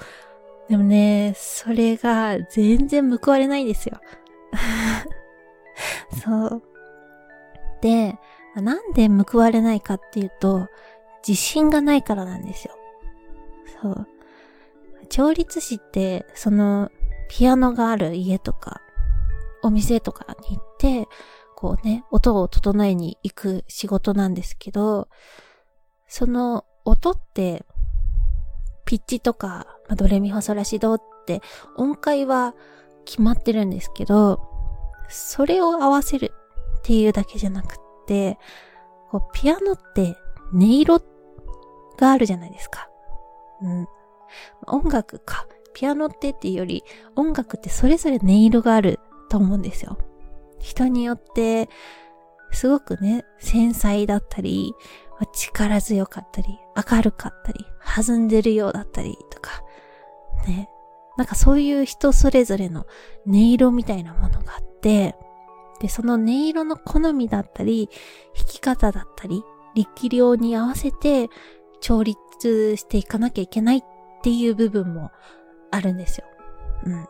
[0.69, 3.99] でもね、それが全然報われないんですよ。
[6.23, 6.63] そう。
[7.81, 8.17] で、
[8.55, 10.67] なんで報われないかっていうと、
[11.27, 12.75] 自信がないからなんですよ。
[13.81, 14.07] そう。
[15.09, 16.89] 調律師って、その、
[17.29, 18.81] ピアノがある家とか、
[19.63, 21.07] お店とかに行って、
[21.55, 25.07] こうね、音を整えに行く仕事なんですけど、
[26.07, 27.65] その音って、
[28.85, 31.41] ピッチとか、まあ、ドレミファソラシドって
[31.75, 32.53] 音階は
[33.05, 34.39] 決まってるんですけど、
[35.09, 36.33] それを合わせる
[36.79, 38.37] っていうだけじゃなくって、
[39.09, 40.15] こうピアノって
[40.53, 41.01] 音色
[41.97, 42.89] があるじゃないですか。
[43.61, 43.87] うん。
[44.67, 45.47] 音楽か。
[45.75, 46.83] ピアノってっていうより、
[47.15, 49.99] 音楽ってそれぞれ音色があると思うんですよ。
[50.59, 51.69] 人によって、
[52.51, 54.73] すごくね、繊細だったり、
[55.33, 56.47] 力強かったり、
[56.89, 59.61] 明るかったり、弾んでるようだったりとか、
[60.47, 60.69] ね。
[61.17, 62.85] なんかそういう人それぞれの
[63.27, 65.15] 音色みたいなものがあって、
[65.79, 67.89] で、その音色の好みだったり、
[68.35, 69.43] 弾き方だったり、
[69.75, 71.29] 力量に合わせて
[71.81, 73.81] 調律していかなきゃいけないっ
[74.23, 75.11] ていう部分も
[75.71, 76.25] あるんですよ。
[76.85, 77.07] うん。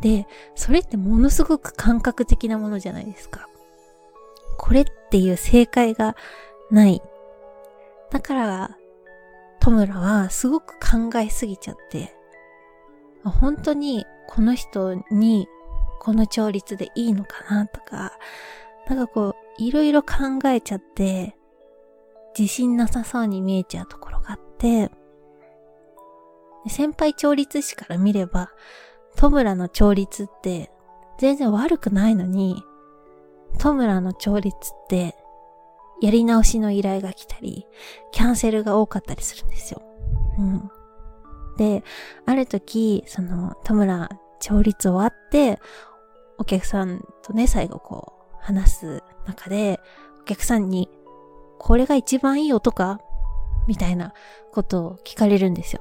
[0.00, 3.48] で、それってものすごく感覚的なものじゃないですか。
[4.58, 6.16] これっていう正解が
[6.70, 7.02] ない。
[8.10, 8.76] だから、
[9.60, 12.14] トムラはすごく考えすぎちゃって、
[13.24, 15.48] 本当にこの人に
[16.00, 18.12] この調律でいいのかなとか、
[18.88, 20.16] なんかこう、いろいろ考
[20.46, 21.36] えちゃって、
[22.38, 24.90] 自信なさそうに見えちゃうところがあって、
[26.68, 28.50] 先輩調律師から見れば、
[29.16, 30.70] トムラの調律って
[31.18, 32.62] 全然悪くないのに、
[33.58, 35.16] トムラの調律って
[36.02, 37.66] やり直しの依頼が来たり、
[38.12, 39.82] キャンセルが多かったりするんですよ。
[40.38, 40.70] うん。
[41.56, 41.82] で、
[42.26, 44.10] ある時、その、田村
[44.40, 45.58] 調律終わって、
[46.36, 49.80] お客さんとね、最後こう、話す中で、
[50.20, 50.90] お客さんに、
[51.58, 53.00] これが一番いい音か？
[53.66, 54.12] みたいな
[54.52, 55.80] ことを聞かれるんですよ。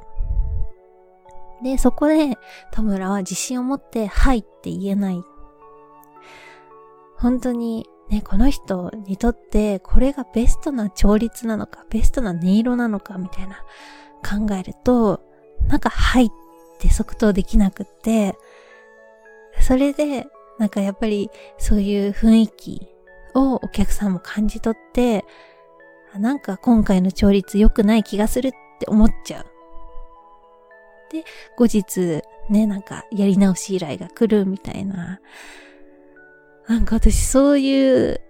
[1.64, 2.38] で、そこで、
[2.72, 5.24] 田村は自信を持って、はいって言えない。
[7.18, 13.64] 本当に、ね、この人にとって、これがベストな調律なのか、ベストな音色なのか、みたいな
[14.24, 15.22] 考えると、
[15.68, 16.30] なんか、はいっ
[16.80, 18.36] て即答できなくって、
[19.62, 20.28] それで、
[20.60, 22.88] なんかやっぱり、そういう雰囲気
[23.34, 25.26] をお客さんも感じ取って、
[26.18, 29.55] なんか今回の調律良くない気がするって思っちゃう。
[31.12, 31.24] で、
[31.58, 35.20] 後日、ね、なんかやり直し依頼が来るみたいな。
[36.68, 38.22] なんか私そういう、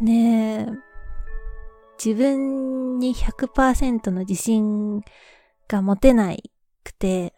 [0.00, 0.68] ね、
[2.04, 5.02] 自分に100%の自信
[5.68, 6.50] が持てない
[6.82, 7.34] くて、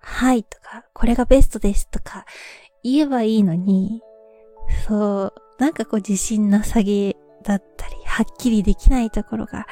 [0.00, 2.24] はいとか、これがベストですとか
[2.82, 4.02] 言えばいいのに、
[4.86, 9.66] そう、なんかこう自信なさげだったり、はっきりできないところが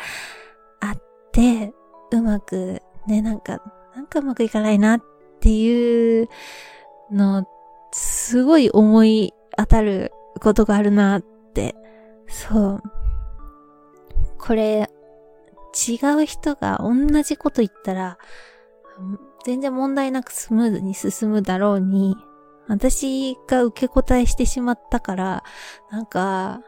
[0.80, 1.02] あっ
[1.32, 1.72] て、
[2.12, 3.60] うまくね、なんか
[3.94, 5.02] なんかうまくいかないなっ
[5.40, 6.28] ていう
[7.12, 7.46] の、
[7.92, 11.76] すごい思い当たることがあるなって。
[12.26, 12.82] そう。
[14.38, 14.90] これ、
[15.88, 18.18] 違う人が同じこと言ったら、
[19.44, 22.16] 全然問題なくスムーズに進むだろうに、
[22.66, 25.44] 私が受け答えしてしまったから、
[25.90, 26.60] なんか、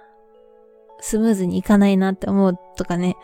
[1.01, 3.17] スムーズにいかないなって思うとかね。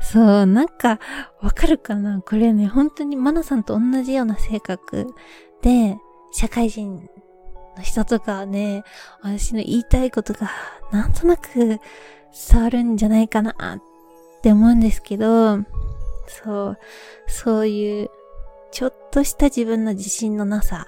[0.00, 1.00] そう、なんか、
[1.40, 2.20] わかるかな？
[2.20, 5.06] これね、本当にマナさんと同じような性格
[5.62, 5.96] で、
[6.32, 7.08] 社会人
[7.76, 8.84] の人とかね、
[9.22, 10.50] 私の言いたいことが、
[10.92, 11.80] なんとなく伝
[12.62, 13.80] わるんじゃないかなっ
[14.42, 15.58] て思うんですけど、
[16.26, 16.78] そう、
[17.26, 18.10] そういう、
[18.70, 20.86] ちょっとした自分の自信のなさ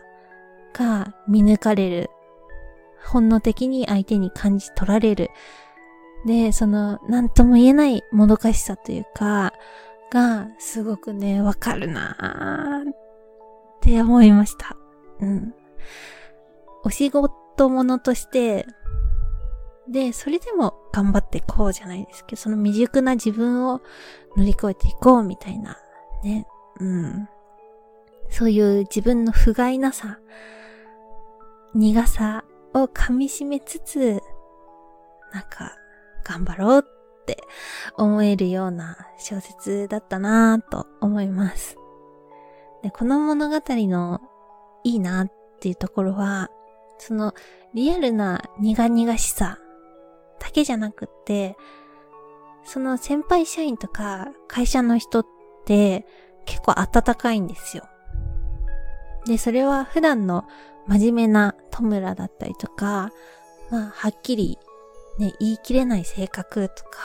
[0.74, 2.10] が見抜かれる。
[3.06, 5.30] 本能的に相手に感じ取られる
[6.26, 9.52] で、その、なんとも言えないもどかしさというか、
[10.10, 12.94] が、すごくね、わかるなーっ
[13.80, 14.76] て思いました。
[15.20, 15.54] うん。
[16.84, 18.66] お仕事者として、
[19.88, 23.80] で、それでも頑張っていこうじゃないですけど、その未熟な自分を
[24.36, 25.78] 乗り越えていこうみたいな、
[26.22, 26.46] ね。
[26.80, 27.28] うん。
[28.28, 30.18] そういう自分の不甲斐なさ、
[31.74, 32.44] 苦さ
[32.74, 34.20] を噛み締めつつ、
[35.32, 35.74] なんか、
[36.28, 37.42] 頑張ろうって
[37.96, 41.76] 思えるような小説だったなぁと思います。
[42.82, 44.20] で、この物語の
[44.84, 46.50] いいなっていうところは、
[46.98, 47.34] その
[47.74, 49.58] リアルな苦々しさ
[50.38, 51.56] だけじゃなくって、
[52.64, 55.26] その先輩社員とか会社の人っ
[55.64, 56.06] て
[56.44, 57.88] 結構温かいんですよ。
[59.26, 60.44] で、それは普段の
[60.86, 63.12] 真面目な戸村だったりとか、
[63.70, 64.58] まあ、はっきり
[65.18, 67.00] ね、言い切れない性格とか、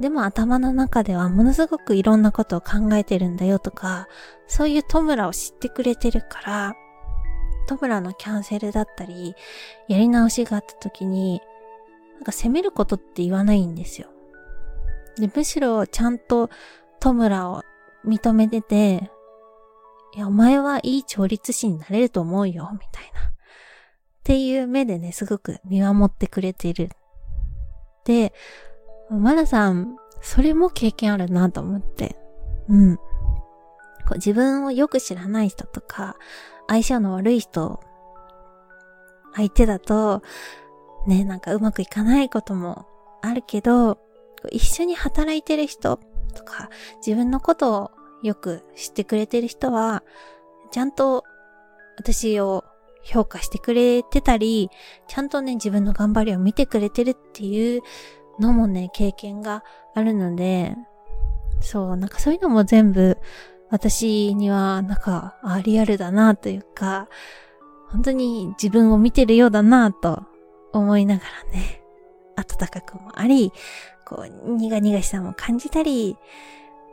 [0.00, 4.08] でも頭の中ではものすごくいろんなことを考えてるんだよとか、
[4.46, 6.74] そういうトムラを知ってくれてるから、
[7.66, 9.34] トムラのキャンセルだったり、
[9.88, 11.40] やり直しがあった時に、
[12.14, 14.08] なんか責めることって言わないんですよ。
[15.16, 16.50] で、むしろちゃんと
[17.00, 17.62] トムラを
[18.04, 19.10] 認めてて、
[20.14, 23.33] いや、お前はいい調律師になれると思うよ、みたいな。
[24.24, 26.88] っていう目でね、すごく見守ってくれている。
[28.06, 28.32] で、
[29.10, 32.16] マナさん、それも経験あるなと思って。
[32.70, 32.96] うん。
[32.96, 33.02] こ
[34.12, 36.16] う自分をよく知らない人とか、
[36.68, 37.80] 相性の悪い人、
[39.34, 40.22] 相手だと、
[41.06, 42.86] ね、なんかうまくいかないことも
[43.20, 43.98] あるけど、
[44.52, 45.98] 一緒に働いてる人
[46.34, 46.70] とか、
[47.06, 47.90] 自分のことを
[48.22, 50.02] よく知ってくれてる人は、
[50.70, 51.24] ちゃんと
[51.98, 52.64] 私を
[53.04, 54.70] 評価してくれてたり、
[55.06, 57.82] ちゃんとね、自分の頑張りを見てくれてるっていう
[58.40, 59.62] のもね、経験が
[59.94, 60.74] あるので、
[61.60, 63.18] そう、なんかそういうのも全部、
[63.70, 67.08] 私には、なんか、あ、リアルだなというか、
[67.90, 70.24] 本当に自分を見てるようだなと
[70.72, 71.82] 思いながらね、
[72.36, 73.52] 暖かくもあり、
[74.04, 76.16] こう、苦々しさも感じたり、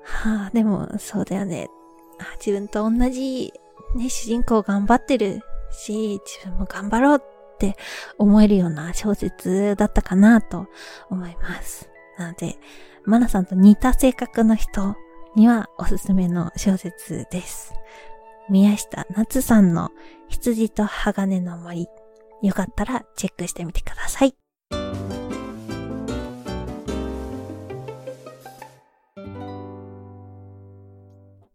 [0.04, 1.70] はあ、でも、そうだよね。
[2.46, 3.54] 自分と同じ、
[3.96, 5.42] ね、主人公頑張ってる
[5.72, 7.76] し、自分も頑張ろうって
[8.18, 10.68] 思えるような小説だったかなと
[11.10, 11.90] 思います。
[12.18, 12.58] なので、
[13.06, 14.96] マナさんと似た性格の人
[15.36, 17.74] にはおすすめの小説です。
[18.50, 19.92] 宮下夏さんの
[20.28, 21.88] 羊と鋼の森。
[22.42, 24.36] よかったらチェックしてみてください。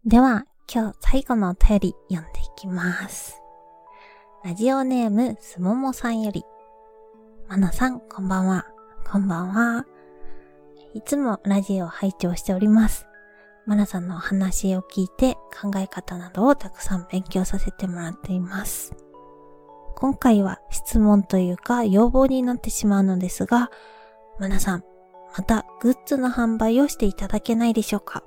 [0.05, 3.46] では、今日最後のお便り読んでいきます。
[4.47, 6.45] ラジオネームすももさんより。
[7.49, 8.65] まなさん、こんばんは。
[9.05, 9.85] こんばんは。
[10.93, 13.07] いつもラジオを拝聴しております。
[13.65, 18.95] まなさんのお話を聞いて考え方などをたくさん勉強させてもらっています。
[19.97, 23.69] 今回は質問というか要望になってしまうのですが、
[24.39, 24.83] まなさん、
[25.35, 28.23] またグッズの販売をしていただけないでしょうか？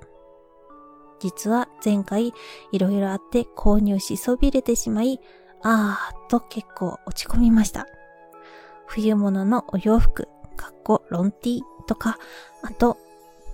[1.19, 2.31] 実は前回
[2.71, 5.19] いろいろあって購入しそびれてしまい、
[5.63, 7.87] あーと結構落ち込みました。
[8.87, 12.17] 冬物のお洋服、かっこロンティとか、
[12.61, 12.97] あと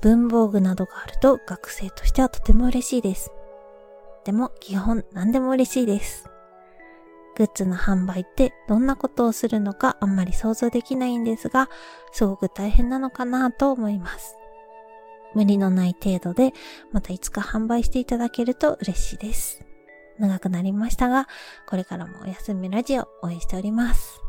[0.02, 3.32] 文房具などがあると学生としてはとても嬉しいです。
[4.26, 6.30] でも基本何でも嬉しいです。
[7.36, 11.70] グッズの販売ってどんなことをするのかあんまり想像できないんですが、
[12.12, 14.36] すごく大変なのかなと思います。
[15.36, 16.54] 無理のない程度で、
[16.92, 19.67] またいつか販売していただけると嬉しいです。
[20.20, 21.28] 長くなりましたが、
[21.68, 24.20] これからもおやすみラジオ応援しております。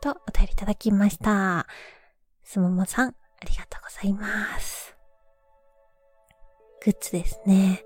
[0.00, 1.66] と、お便りいただきました。
[2.44, 3.14] すももさん、あ
[3.48, 4.96] りがとうございます。
[6.84, 7.84] グッズですね。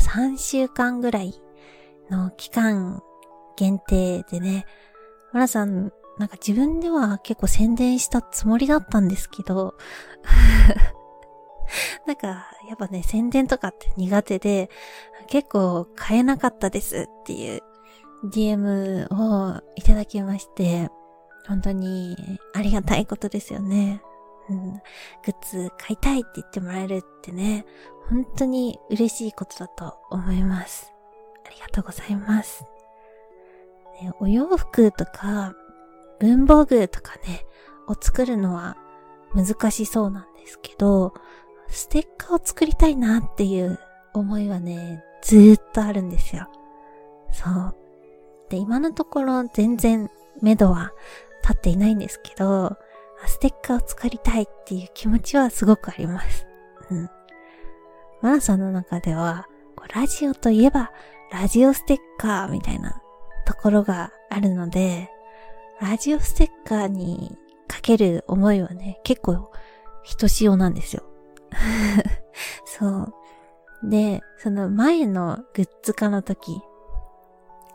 [0.00, 1.40] 3週間ぐらい
[2.10, 3.02] の期間
[3.56, 4.66] 限定でね、
[5.32, 9.74] マラさん、なんか自分では結構宣伝したつもりだったんですけど
[12.06, 14.70] なんか、やっぱね、宣伝とかって苦手で、
[15.28, 17.62] 結構買えなかったですっていう
[18.24, 20.90] DM をいただきまして、
[21.46, 22.16] 本当に
[22.54, 24.02] ありがたいことですよね。
[24.48, 24.80] うん、グ
[25.28, 27.64] ッズ買いたいって言ってもらえるってね、
[28.08, 30.92] 本当に嬉しいことだと思います。
[31.46, 32.64] ありがとうございます。
[34.00, 35.54] ね、お洋服とか
[36.20, 37.46] 文房具とかね、
[37.88, 38.76] を作るのは
[39.34, 41.14] 難しそうなんですけど、
[41.72, 43.78] ステッカーを作りたいなっていう
[44.12, 46.48] 思いはね、ずーっとあるんですよ。
[47.32, 47.74] そう。
[48.50, 50.10] で、今のところ全然
[50.42, 50.92] 目処は
[51.42, 52.76] 立っていないんですけど、
[53.26, 56.46] ステッカーを作りたいっていう気持ちはすごくあります。
[56.90, 57.10] うん。
[58.20, 59.48] マナさんの中では、
[59.94, 60.92] ラジオといえば、
[61.30, 63.00] ラジオステッカーみたいな
[63.46, 65.10] ところがあるので、
[65.80, 69.50] ラジオステッカーにかける思いはね、結構、
[70.02, 71.02] ひとしおなんですよ。
[72.64, 73.14] そう。
[73.84, 76.60] で、その前のグッズ化の時、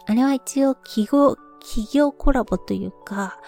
[0.05, 3.39] あれは一応企業、企業コラボというか、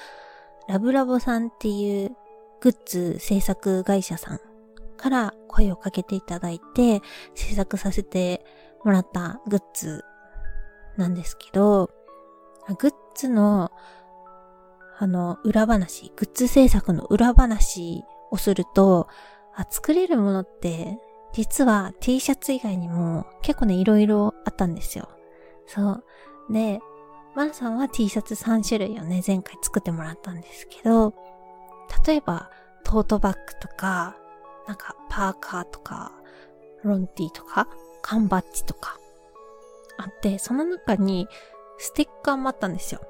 [0.68, 2.16] ラブラボさんっていう
[2.62, 4.40] グッズ制作会社さん
[4.98, 7.02] から声をかけていただいて
[7.34, 8.46] 制作させて
[8.84, 10.04] もらったグッズ
[10.98, 11.90] なんですけど、
[12.78, 13.72] グッズの
[15.02, 19.08] あの、裏話、グッズ制作の裏話をすると、
[19.62, 21.00] あ、作れるものって、
[21.34, 25.10] 実は T シャツ以外にも結構ね、いろいろあったんですよ。
[25.68, 26.04] そう。
[26.50, 26.80] で、
[27.36, 31.14] マナさんは T シャツ3種類をね、前回作ってもらったんですけど、
[32.06, 32.50] 例えば、
[32.84, 34.18] トートバッグとか、
[34.68, 36.12] なんか、パーカーとか、
[36.84, 37.68] ロンティとか、
[38.02, 38.98] 缶バッジとか、
[39.98, 41.28] あって、その中に、
[41.78, 43.02] ステッカーもあったんですよ。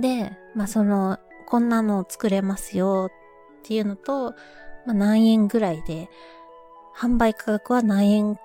[0.00, 3.10] で、まあ、その、こんなの作れますよ
[3.60, 4.34] っていうのと、
[4.86, 6.08] 何円ぐらいで、
[6.96, 8.38] 販売価格は何円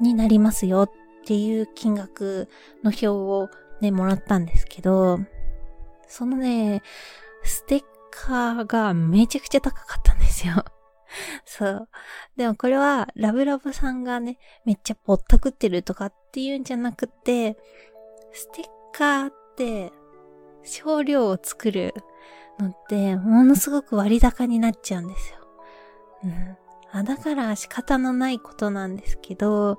[0.00, 0.90] になりますよっ
[1.26, 2.48] ていう金額
[2.82, 3.48] の表を
[3.80, 5.20] ね、もらったんですけど、
[6.06, 6.82] そのね、
[7.42, 10.64] ステッカーがめちゃくちゃ高かったんですよ。
[11.44, 11.88] そう。
[12.36, 17.56] でもこれは、ラブラブさんがね、めっちゃぼったくってるとかっていうんじゃなくて、
[18.32, 19.92] ステッカーって、
[20.62, 21.94] 少量を作る
[22.58, 25.38] のって、ものすごく割高になっちゃうんですよ。
[26.24, 26.56] うん。
[26.92, 29.78] あ、だから仕方のないことなんですけど、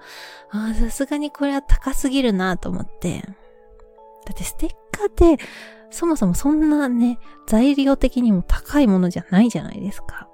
[0.49, 3.21] あさすがにこれは高すぎるなと思って。
[3.21, 5.43] だってステッカーって、
[5.91, 10.28] そもそもそんなね、材料的にも高いものじゃないじゃないですか。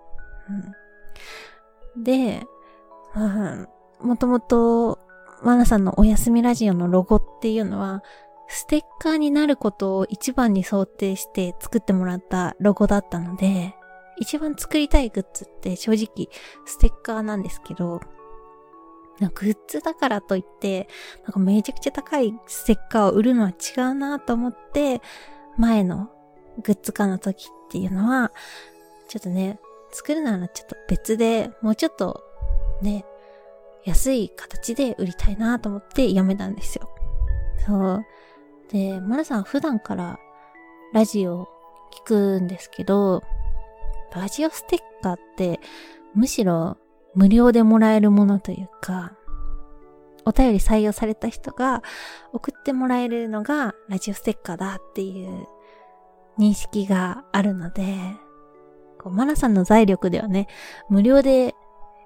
[1.95, 2.47] うん、で、
[3.13, 3.67] まあ、
[4.03, 4.97] もともと、
[5.43, 8.01] マナさんのおやすみラジオのロゴっていうのは、
[8.53, 13.73] ステッカーになることを一番に想定して作ってもらったロゴだったので、
[14.17, 16.27] 一番作りたいグッズって正直
[16.65, 18.01] ステッカーなんですけど、
[19.19, 20.89] グッズだからといって、
[21.23, 25.01] なんかめちゃくちゃ高いステッカーを売るのは違うなと思って、
[25.57, 26.09] 前の
[26.61, 28.33] グッズ化の時っていうのは、
[29.07, 32.21] ちょっとね、作るならちょっと別で、もうちょっと
[32.81, 33.05] ね、
[33.85, 36.89] 安い形で売りたいなと思ってやめたんですよ。
[37.65, 38.05] そう。
[38.71, 40.19] で、マラさん普段から
[40.93, 41.47] ラジオ
[41.93, 43.21] 聞くんですけど、
[44.15, 45.59] ラジオステッカーって
[46.13, 46.77] むしろ
[47.15, 49.13] 無料でもらえるものというか、
[50.25, 51.81] お便り採用された人が
[52.31, 55.47] 送ってもらえるのがラジオステッカーだっていう
[56.37, 57.97] 認識があるので、
[58.99, 60.47] こうマナさんの財力ではね、
[60.89, 61.55] 無料で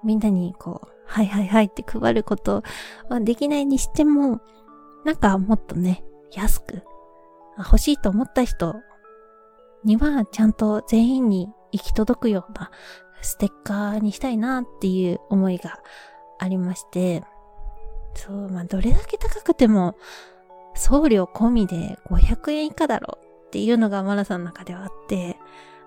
[0.02, 2.64] みんなにこう、はいはいはいって配ること
[3.08, 4.40] はできないにしても、
[5.04, 6.02] なんかもっとね、
[6.36, 6.82] 安く、
[7.58, 8.76] 欲しいと思った人
[9.84, 12.70] にはちゃんと全員に行き届くような
[13.22, 15.80] ステッカーにしたいなっていう思いが
[16.38, 17.22] ありまして、
[18.14, 19.96] そう、まあ、どれだけ高くても、
[20.74, 25.36] 送料込みで500円以下だろうっていうのがマラさんの中ではあって、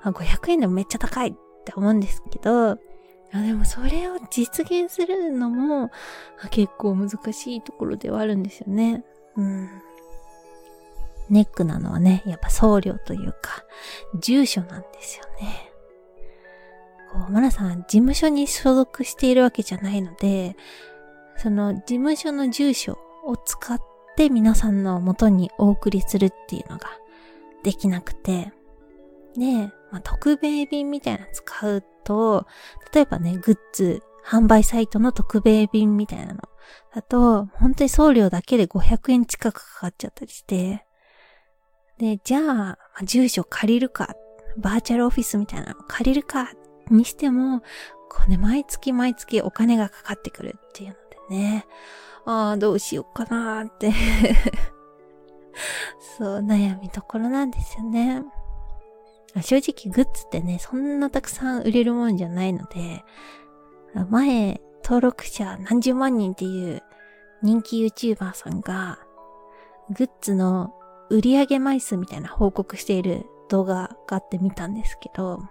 [0.02, 1.34] あ500円でもめっちゃ高いっ
[1.66, 2.78] て思うんですけど、あ
[3.44, 5.92] でもそれを実現するのも
[6.50, 9.04] 結構難しいところではあるんですよね。
[9.36, 9.70] うん。
[11.30, 13.64] ネックなのはね、やっぱ送料というか、
[14.20, 15.72] 住所なんですよね。
[17.12, 20.56] こう、マナさん、事務所に所属しているわけじゃないので、
[21.38, 23.80] その事務所の住所を使っ
[24.16, 26.90] て皆さんの元にお送りするっていうのが
[27.64, 28.52] できなくて、
[29.38, 32.46] で、まあ、特別便みたいなの使うと、
[32.94, 36.42] 例えばね、グッズ、販売サイトの特別便みたいなの
[36.94, 40.86] だと、本当に送料だけで500円近くかかっちゃったりして、
[42.00, 42.40] で、じゃ
[42.72, 44.16] あ、住所借りるか、
[44.58, 46.50] バーチャルオフィスみたいなの借りるか。
[46.90, 47.60] にしても、
[48.10, 50.96] こうね、毎月毎月お金がかかってくるっていうの
[51.30, 51.66] でね、
[52.26, 53.92] ああ、どうしようかなーって。
[56.18, 58.24] そう、悩みどころなんですよね。
[59.42, 63.04] 正直グッズってね、そんなたくさん売れるもんじゃないので、
[64.10, 66.82] 前、登録者何十万人っていう
[67.44, 69.00] 人気 YouTuber さんが、
[69.92, 70.74] グッズの
[71.10, 75.42] 売上枚数みたいな報告している動画があって見たんですけど、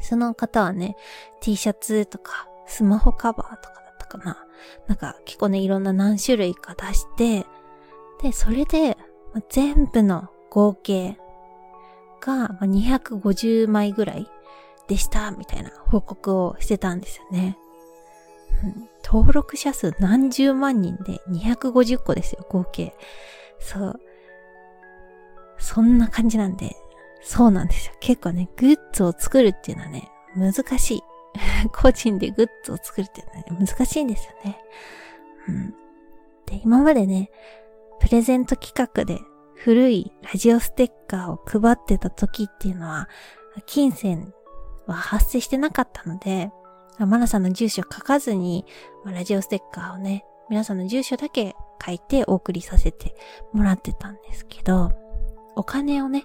[0.00, 0.96] その方はね、
[1.40, 4.44] T シャツとかスマホカバーとかだったかな。
[4.86, 7.46] なんか結構ね、いろんな何種類か出して、
[8.22, 8.96] で、それで
[9.50, 11.18] 全部の合計
[12.20, 14.26] が250枚ぐらい
[14.88, 17.58] でしたみたいな報告をしてたんですよね。
[19.04, 22.94] 登録者数何十万人で250個ですよ、合計。
[23.58, 24.00] そう。
[25.58, 26.76] そんな感じなんで、
[27.22, 27.94] そうなんですよ。
[28.00, 31.02] 結構ね、グッズを作るっていうのはね、難しい。
[31.72, 34.58] 個人でグッズを作るっていうのはね、難しいんですよね。
[35.48, 35.70] うん。
[36.46, 37.30] で、今までね、
[38.00, 39.20] プレゼント企画で
[39.54, 43.08] 古いラジオステッカーを配ってた時っていうのは、
[43.64, 44.32] 金銭
[44.86, 46.52] は発生してなかったので、
[46.98, 48.64] マナさんの住所書かずに、
[49.04, 51.54] ラジオステッカーをね、皆さんの住所だけ
[51.84, 53.14] 書いてお送りさせて
[53.52, 54.92] もらってたんですけど、
[55.56, 56.24] お金をね、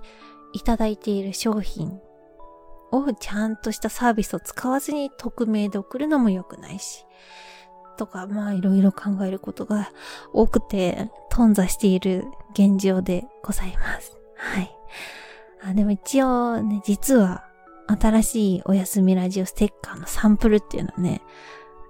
[0.53, 1.99] いただいている商品
[2.91, 7.05] をちゃんとしたサービスを使わずに匿名で送るのも良くないし、
[7.97, 9.91] とか、まあいろいろ考えることが
[10.33, 14.17] 多くて、頓挫している現状でございます。
[14.35, 14.71] はい。
[15.63, 17.45] あでも一応ね、実は
[17.87, 21.21] 新しいおやすみラジオステッカーのサンプルっていうのはね、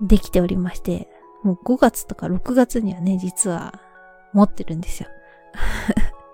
[0.01, 1.07] できておりまして、
[1.43, 3.81] もう5月とか6月にはね、実は
[4.33, 5.09] 持ってるんですよ。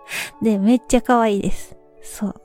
[0.42, 1.76] で、めっちゃ可愛いです。
[2.02, 2.36] そう。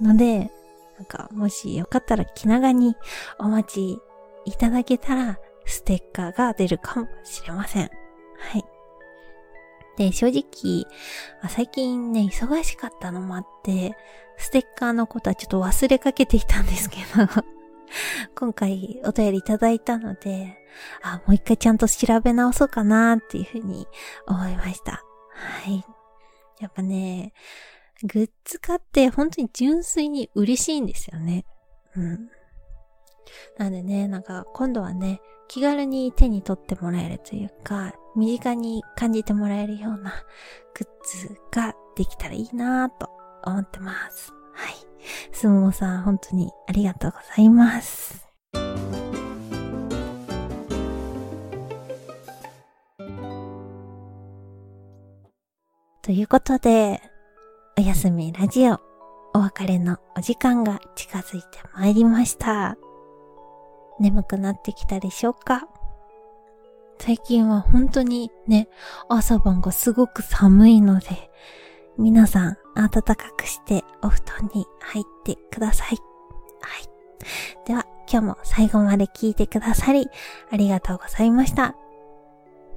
[0.00, 0.50] ので、
[0.96, 2.96] なんか、もしよかったら気長に
[3.38, 3.98] お待ち
[4.44, 7.90] いただけたら、ステッカーが出るかもしれません。
[8.38, 8.64] はい。
[9.96, 10.86] で、正直、
[11.48, 13.96] 最近ね、忙しかったのもあって、
[14.36, 17.44] ステッカーのことはちょっと忘れかけていたんですけど、
[18.34, 20.58] 今回お便りいただいたので、
[21.02, 23.86] あ、もう一回ちゃんと調べ直そうかなっていうふうに
[24.26, 25.04] 思いました。
[25.34, 25.84] はい。
[26.60, 27.32] やっぱね、
[28.02, 31.44] グッズ買って本当に純粋に嬉しいんですよね。
[31.96, 32.28] うん。
[33.58, 40.12] なんでね、なんか今度はね、気軽に手に取ってもらえるというか、身近に感じてもらえるような
[40.74, 43.10] グッズができたらいいなぁと
[43.44, 44.32] 思ってます。
[44.52, 44.74] はい。
[45.32, 48.23] すももさん、本当にありがとうございます。
[56.04, 57.00] ということで、
[57.78, 58.78] おやすみラジオ、
[59.32, 62.76] お別れのお時間が近づいてまいりました。
[63.98, 65.66] 眠くなってきたでしょうか？
[66.98, 68.68] 最近は本当にね、
[69.08, 71.06] 朝晩がすごく寒いので、
[71.96, 75.88] 皆さん暖かくしてお布団に入ってください。
[75.88, 75.96] はい。
[77.66, 80.06] では、今日も最後まで聞いてくださり、
[80.50, 81.74] ありがとうございました。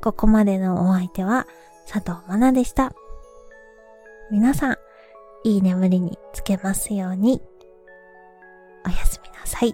[0.02, 1.46] ここまでのお相手は、
[1.92, 2.94] 佐藤まなでした。
[4.30, 4.78] 皆さん、
[5.46, 7.42] いい眠りにつけますように。
[8.86, 9.74] おやすみなさい。